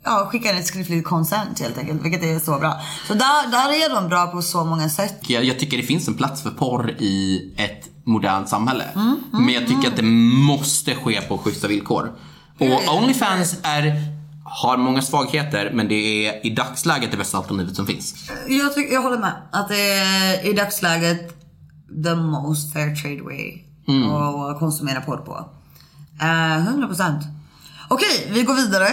[0.05, 2.05] ja, skicka ett skriftligt consent helt enkelt.
[2.05, 2.81] Vilket är så bra.
[3.09, 5.19] Så där, där är de bra på så många sätt.
[5.27, 8.85] jag, jag tycker det finns en plats för porr i ett modernt samhälle.
[8.95, 10.03] Mm, men jag tycker att det
[10.47, 12.13] måste ske på schyssta villkor.
[12.59, 13.93] Och Onlyfans är,
[14.45, 18.31] har många svagheter men det är i dagsläget det bästa alternativet som finns.
[18.49, 19.33] Jag, tycker, jag håller med.
[19.53, 21.35] Att det är i dagsläget
[22.05, 24.11] the most fair trade way Mm.
[24.13, 25.51] att konsumera porr på.
[26.21, 27.23] Eh, 100%.
[27.89, 28.89] Okej, vi går vidare.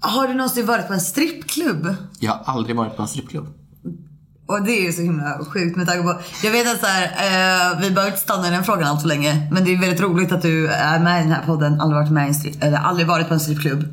[0.00, 1.94] Har du någonsin varit på en strippklubb?
[2.20, 3.46] Jag har aldrig varit på en strippklubb.
[4.46, 6.20] Och det är ju så himla sjukt med tanke på...
[6.42, 9.08] Jag vet att så här, eh, vi behöver inte stanna i den frågan allt för
[9.08, 9.48] länge.
[9.52, 11.80] Men det är väldigt roligt att du är med i den här podden.
[11.80, 13.84] Aldrig varit med i en strip, eller aldrig varit på en strippklubb.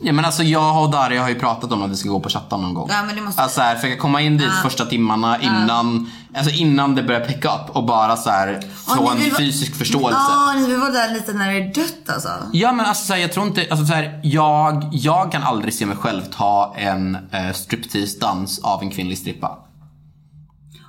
[0.00, 2.28] Ja men alltså jag och Daria har ju pratat om att vi ska gå på
[2.28, 2.88] chattan någon gång.
[2.92, 6.94] Ja, men det måste- Alltså här, försöka komma in dit första timmarna innan, alltså innan
[6.94, 10.18] det börjar pick up och bara så här Ja, få ni en vara- fysisk förståelse.
[10.30, 12.28] Ja, ni vill vara där lite när det är dött alltså.
[12.52, 15.74] Ja men alltså så här, jag tror inte, alltså så här, jag, jag kan aldrig
[15.74, 19.58] se mig själv ta en eh, striptease-dans av en kvinnlig strippa.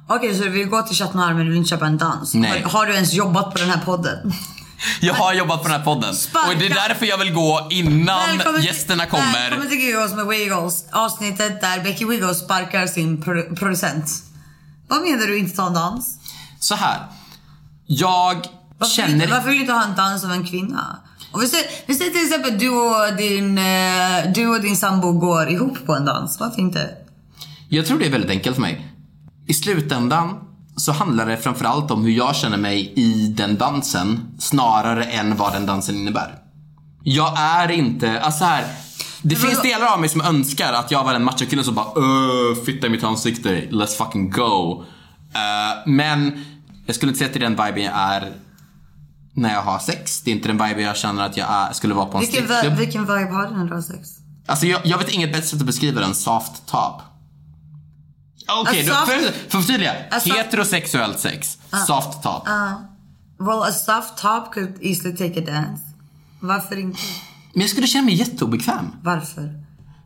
[0.10, 2.34] Okej, så du vill gå till Chat Noir men du vill inte köpa en dans?
[2.34, 2.62] Nej.
[2.62, 4.34] Har, har du ens jobbat på den här podden?
[5.01, 6.47] Jag har jobbat på den här podden Sparka.
[6.49, 9.34] och det är därför jag vill gå innan Välkommen till- gästerna kommer.
[9.34, 10.86] Välkommen till Giggles med Wiggles.
[10.91, 14.12] Avsnittet där Becky Wiggles sparkar sin pro- producent.
[14.88, 16.20] Vad menar du inte ta en dans?
[16.60, 16.97] Så här.
[17.86, 18.47] Jag
[18.78, 19.14] Varför, känner...
[19.14, 20.99] inte, varför vill du inte ha en dans av en kvinna?
[21.32, 25.12] Och vi säger, vi säger till exempel du och din, eh, du och din sambo
[25.12, 26.39] går ihop på en dans.
[26.39, 26.89] Varför inte?
[27.70, 28.86] Jag tror det är väldigt enkelt för mig.
[29.50, 30.36] I slutändan
[30.76, 35.54] så handlar det framförallt om hur jag känner mig i den dansen snarare än vad
[35.54, 36.36] den dansen innebär.
[37.04, 38.64] Jag är inte, alltså här.
[39.22, 41.86] Det Men finns delar av mig som önskar att jag var den machokillen som bara
[41.86, 44.84] öh, fitta i mitt ansikte, let's fucking go.
[45.34, 46.45] Eh, men
[46.86, 48.34] jag skulle inte säga att det är den viben jag är
[49.34, 50.22] när jag har sex.
[50.22, 52.78] Det är inte den viben jag känner att jag är, skulle vara på en Vilken,
[52.78, 54.10] vilken vibe har du när du har sex?
[54.45, 57.02] Alltså jag, jag vet inget bättre sätt att beskriva den soft top.
[58.62, 59.20] Okej, A då soft- för,
[59.50, 59.93] för att förtydliga.
[60.12, 61.58] Soft- Heterosexuellt sex.
[61.88, 62.47] Soft top.
[63.39, 65.84] Well, a soft top could easily take a dance.
[66.39, 67.00] Varför inte?
[67.54, 68.86] Men jag skulle känna mig jätteobekväm.
[69.04, 69.54] Varför?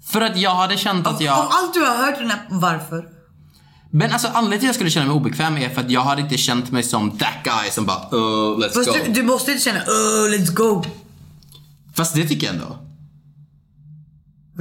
[0.06, 1.38] För att jag hade känt att Av jag...
[1.38, 3.06] allt du har hört den här, varför?
[3.92, 6.22] Men alltså anledningen till att jag skulle känna mig obekväm är för att jag hade
[6.22, 8.94] inte känt mig som that guy som bara uh, let's Fast go.
[9.06, 10.84] du, du måste inte känna oh, let's go.
[11.96, 12.78] Fast det tycker jag ändå.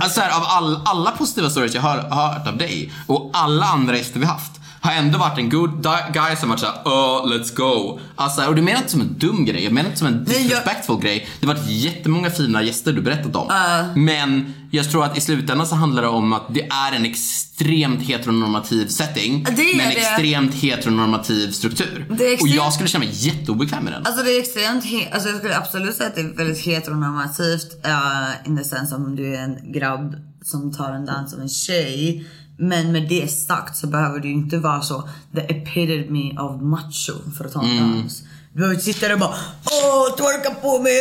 [0.01, 3.66] Alltså här, av all, alla positiva stories jag har har hört av dig och alla
[3.66, 7.55] andra gäster vi haft har ändå varit en good guy som varit såhär oh let's
[7.57, 8.01] go.
[8.16, 10.35] Alltså, och du menar inte som en dum grej, jag menar inte som en Nej,
[10.37, 11.28] jag- disrespectful grej.
[11.41, 13.49] Det har varit jättemånga fina gäster du berättat om.
[13.97, 18.03] Men jag tror att i slutändan så handlar det om att det är en extremt
[18.03, 22.07] heteronormativ setting med en extremt heteronormativ struktur.
[22.11, 24.07] Är Och extremt- jag skulle känna mig jätteobekväm med den.
[24.07, 27.87] Alltså det är extremt, he- alltså jag skulle absolut säga att det är väldigt heteronormativt
[27.87, 30.14] uh, in the sense om du är en grabb
[30.45, 32.26] som tar en dans av en tjej.
[32.59, 37.44] Men med det sagt så behöver du inte vara så the epitome of macho för
[37.44, 38.22] att ta en dans.
[38.53, 39.34] Du behöver inte sitta där och bara
[39.64, 40.92] åh twerka på mig.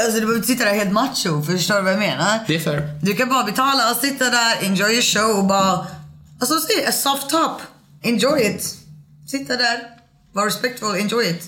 [0.00, 2.38] Alltså du behöver inte sitta där helt macho, förstår du vad jag menar?
[2.46, 2.98] Det är fair.
[3.02, 5.86] Du kan bara betala och sitta där, enjoy your show och bara...
[6.40, 7.60] Alltså säg a soft top.
[8.02, 8.74] Enjoy it.
[9.26, 9.78] Sitta där,
[10.32, 11.42] var respectful, enjoy it.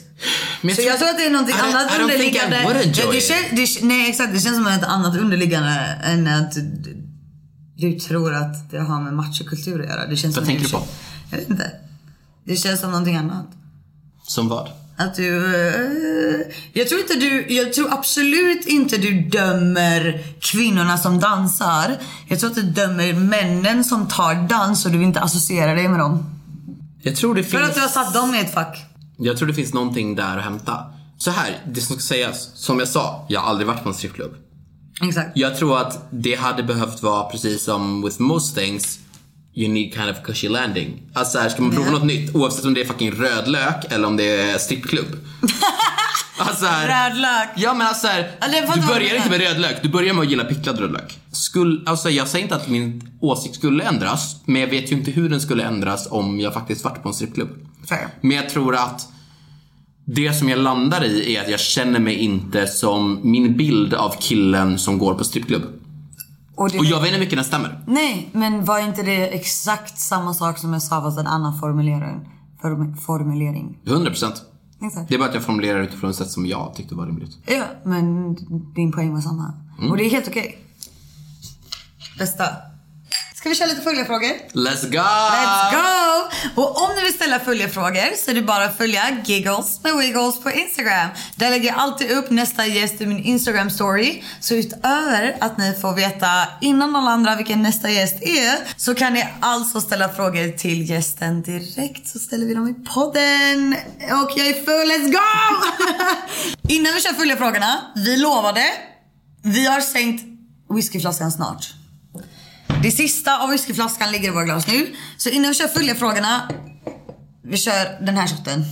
[0.62, 2.12] Men Så jag tror att det är någonting I don't- annat I don't think I
[2.14, 2.62] underliggande.
[2.64, 5.70] would enjoy det, det, det, nej exakt, det känns som ett annat underliggande
[6.04, 6.52] än att
[7.78, 10.06] du, tror att det har med machokultur att göra.
[10.06, 10.82] Det känns Vad tänker du på?
[11.30, 11.72] Jag vet inte.
[12.44, 13.46] Det känns som någonting annat.
[14.22, 14.68] Som vad?
[14.96, 15.56] Att du...
[15.56, 17.54] eh, jag tror inte du...
[17.54, 21.96] Jag tror absolut inte du dömer kvinnorna som dansar.
[22.28, 25.88] Jag tror att du dömer männen som tar dans och du vill inte associera dig
[25.88, 26.40] med dem.
[27.02, 27.68] Jag tror det För finns...
[27.68, 28.78] att du har satt dem i ett fack.
[29.18, 30.84] Jag tror det finns någonting där att hämta.
[31.18, 32.50] Så här, det som ska sägas.
[32.54, 34.34] Som jag sa, jag har aldrig varit på en strippklubb.
[35.02, 35.30] Exakt.
[35.34, 38.98] Jag tror att det hade behövt vara precis som with most things.
[39.54, 41.02] You need kind of cushy landing.
[41.14, 41.92] Alltså här, ska man prova Ja.
[41.92, 45.06] något nytt oavsett om det är fucking rödlök eller om det är strippklubb.
[46.38, 47.48] alltså här, Rödlök.
[47.56, 48.30] Ja men alltså här,
[48.66, 51.18] fattar du börjar inte med rödlök, du börjar med att gilla picklad rödlök.
[51.32, 55.10] Skull, alltså jag säger inte att min åsikt skulle ändras, men jag vet ju inte
[55.10, 57.48] hur den skulle ändras om jag faktiskt varit på en strippklubb.
[57.88, 58.08] Fair.
[58.20, 59.08] Men jag tror att
[60.10, 64.14] det som jag landar i är att jag känner mig inte som min bild av
[64.20, 65.62] killen som går på strippklubb.
[66.54, 67.80] Och, Och jag vet inte hur mycket den stämmer.
[67.86, 72.30] Nej, men var inte det exakt samma sak som jag sa fast en annan formulering?
[72.62, 73.78] Form, formulering.
[73.84, 74.32] 100%.
[74.82, 75.08] Exakt.
[75.08, 77.38] Det är bara att jag formulerar utifrån ett sätt som jag tyckte var rimligt.
[77.46, 78.34] Ja, men
[78.74, 79.54] din poäng var samma.
[79.78, 79.90] Mm.
[79.90, 80.58] Och det är helt okej.
[82.18, 82.44] Bästa.
[83.38, 84.28] Ska vi köra lite följarfrågor?
[84.52, 84.98] Let's go!
[84.98, 86.62] Let's go!
[86.62, 90.40] Och om ni vill ställa följarfrågor så är det bara att följa Giggles med Wiggles
[90.42, 91.08] på Instagram.
[91.36, 94.22] Där lägger jag alltid upp nästa gäst i min Instagram story.
[94.40, 99.12] Så utöver att ni får veta innan alla andra vilken nästa gäst är så kan
[99.12, 103.76] ni alltså ställa frågor till gästen direkt så ställer vi dem i podden.
[103.96, 105.18] Och jag är full, let's go!
[106.74, 108.64] innan vi kör följarfrågorna, vi lovade,
[109.42, 110.24] vi har sänkt
[110.70, 111.77] whiskyflaskan snart.
[112.82, 114.94] Det sista av whiskyflaskan ligger i våra glas nu.
[115.16, 116.48] Så innan vi kör följarfrågorna,
[117.44, 118.64] vi kör den här shotten.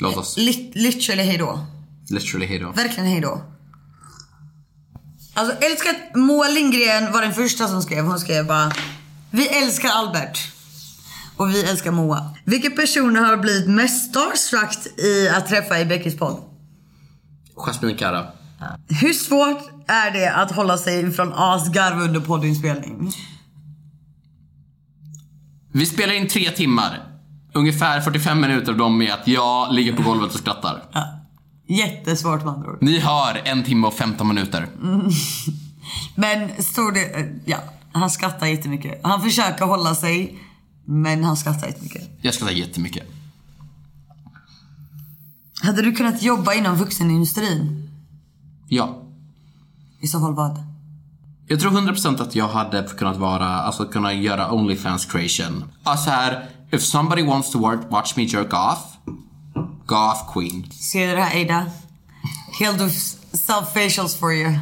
[0.00, 0.36] Låt oss.
[0.36, 1.66] Lit- literally hejdå.
[2.10, 2.72] Literally hejdå.
[2.72, 3.42] Verkligen hejdå.
[5.34, 8.04] Alltså älskar att Moa Lindgren var den första som skrev.
[8.04, 8.72] Hon skrev bara
[9.30, 10.38] Vi älskar Albert.
[11.36, 12.34] Och vi älskar Moa.
[12.44, 16.42] Vilka personer har blivit mest starstruck i att träffa i Beckys podd?
[17.56, 18.26] Jasmine Kara.
[18.88, 23.12] Hur svårt är det att hålla sig från asgarv under poddinspelning?
[25.72, 27.06] Vi spelar in tre timmar.
[27.52, 30.82] Ungefär 45 minuter av dem är att jag ligger på golvet och skrattar.
[31.68, 32.78] Jättesvårt med andra ord.
[32.80, 34.66] Ni hör en timme och 15 minuter.
[36.14, 37.58] Men stor del, ja,
[37.92, 39.00] han skrattar jättemycket.
[39.02, 40.38] Han försöker hålla sig,
[40.84, 42.18] men han skrattar jättemycket.
[42.22, 43.06] Jag skrattar jättemycket.
[45.62, 47.89] Hade du kunnat jobba inom vuxenindustrin?
[48.72, 49.02] Ja.
[50.00, 50.62] I så fall vad?
[51.46, 55.64] Jag tror 100% att jag hade kunnat vara, alltså kunna göra Onlyfans creation.
[55.82, 57.58] Alltså här, if somebody wants to
[57.90, 59.12] watch me jerk off,
[59.86, 60.70] go off queen.
[60.70, 61.66] Ser du det här Ada?
[62.60, 62.88] He'll do
[63.36, 64.58] self facials for you.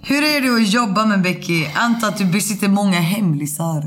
[0.00, 1.66] Hur är det att jobba med Becky?
[1.74, 3.84] Anta att du besitter många hemlisar.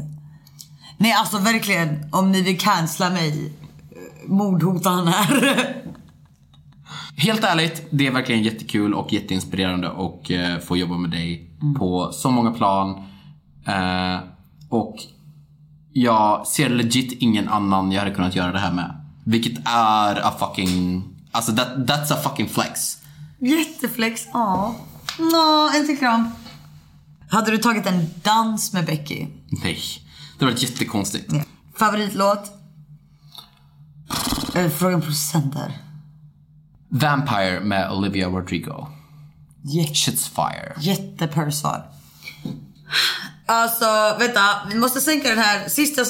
[0.97, 3.53] Nej alltså verkligen, om ni vill cancella mig,
[3.91, 5.76] eh, mordhota han här.
[7.20, 12.11] Helt ärligt, det är verkligen jättekul och jätteinspirerande och eh, få jobba med dig på
[12.11, 13.03] så många plan.
[13.65, 14.20] Eh,
[14.70, 14.95] och
[15.93, 19.07] jag ser legit ingen annan jag hade kunnat göra det här med.
[19.24, 21.03] Vilket är a fucking...
[21.32, 22.97] Alltså that, that's a fucking flex.
[23.39, 24.76] Jätteflex, ja.
[25.20, 26.30] Nå, en till kram.
[27.30, 29.28] Hade du tagit en dans med Becky?
[29.63, 29.80] Nej,
[30.39, 31.34] det var jättekonstigt.
[31.76, 32.51] Favoritlåt?
[34.55, 35.89] Eller fråga en procent där.
[36.90, 38.88] Vampire med Olivia Rodrigo.
[39.94, 40.74] Shit's fire.
[40.80, 41.86] Jättepörsvar.
[43.46, 44.42] Alltså, vänta.
[44.72, 46.02] Vi måste sänka den här sista...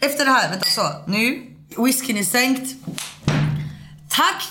[0.00, 0.82] Efter det här, vänta så.
[1.06, 1.42] Nu.
[1.76, 2.76] Whiskyn är sänkt.
[4.08, 4.42] Tack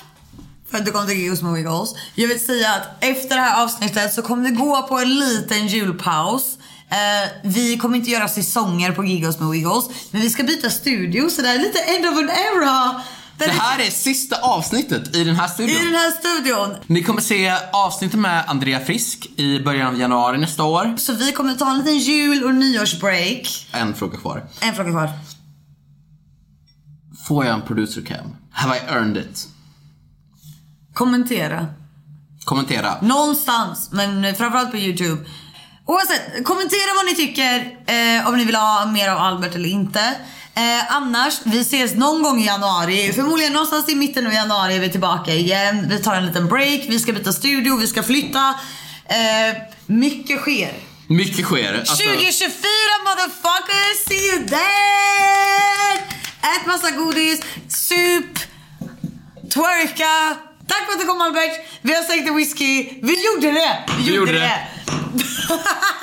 [0.72, 1.96] för att du kom till Giggles med Wiggles.
[2.16, 5.68] Jag vill säga att efter det här avsnittet så kommer det gå på en liten
[5.68, 6.58] julpaus.
[6.90, 9.86] Eh, vi kommer inte göra säsonger på Giggles med Wiggles.
[10.12, 13.02] Men vi ska byta studio så det här är lite end of an era.
[13.38, 15.76] Det här är sista avsnittet i den här studion.
[15.82, 16.76] I den här studion.
[16.88, 20.96] Ni kommer se avsnittet med Andrea Frisk i början av januari nästa år.
[20.98, 23.68] Så vi kommer ta en liten jul och nyårsbreak.
[23.72, 24.44] En fråga kvar.
[24.62, 25.10] En fråga kvar.
[27.28, 28.36] Får jag en producer cam?
[28.52, 29.48] Have I earned it?
[30.94, 31.68] Kommentera.
[32.46, 33.02] Kommentera.
[33.02, 35.26] Någonstans, men framförallt på Youtube.
[35.86, 37.78] Oavsett, kommentera vad ni tycker.
[37.86, 40.16] Eh, om ni vill ha mer av Albert eller inte.
[40.56, 43.14] Eh, annars, vi ses någon gång i januari.
[43.14, 45.86] Förmodligen någonstans i mitten av januari är vi tillbaka igen.
[45.90, 48.56] Vi tar en liten break, vi ska byta studio, vi ska flytta.
[49.06, 50.74] Eh, mycket sker.
[51.08, 51.74] Mycket sker.
[51.80, 52.50] Alltså, 2024
[53.06, 56.04] motherfuckers, see you there!
[56.42, 58.40] Ät massa godis, sup,
[59.54, 60.38] twerka.
[60.68, 61.52] Tack för att du kom Albert.
[61.82, 62.90] Vi har en whisky.
[63.02, 63.84] Vi gjorde det!
[63.98, 64.68] Vi, Vi gjorde det.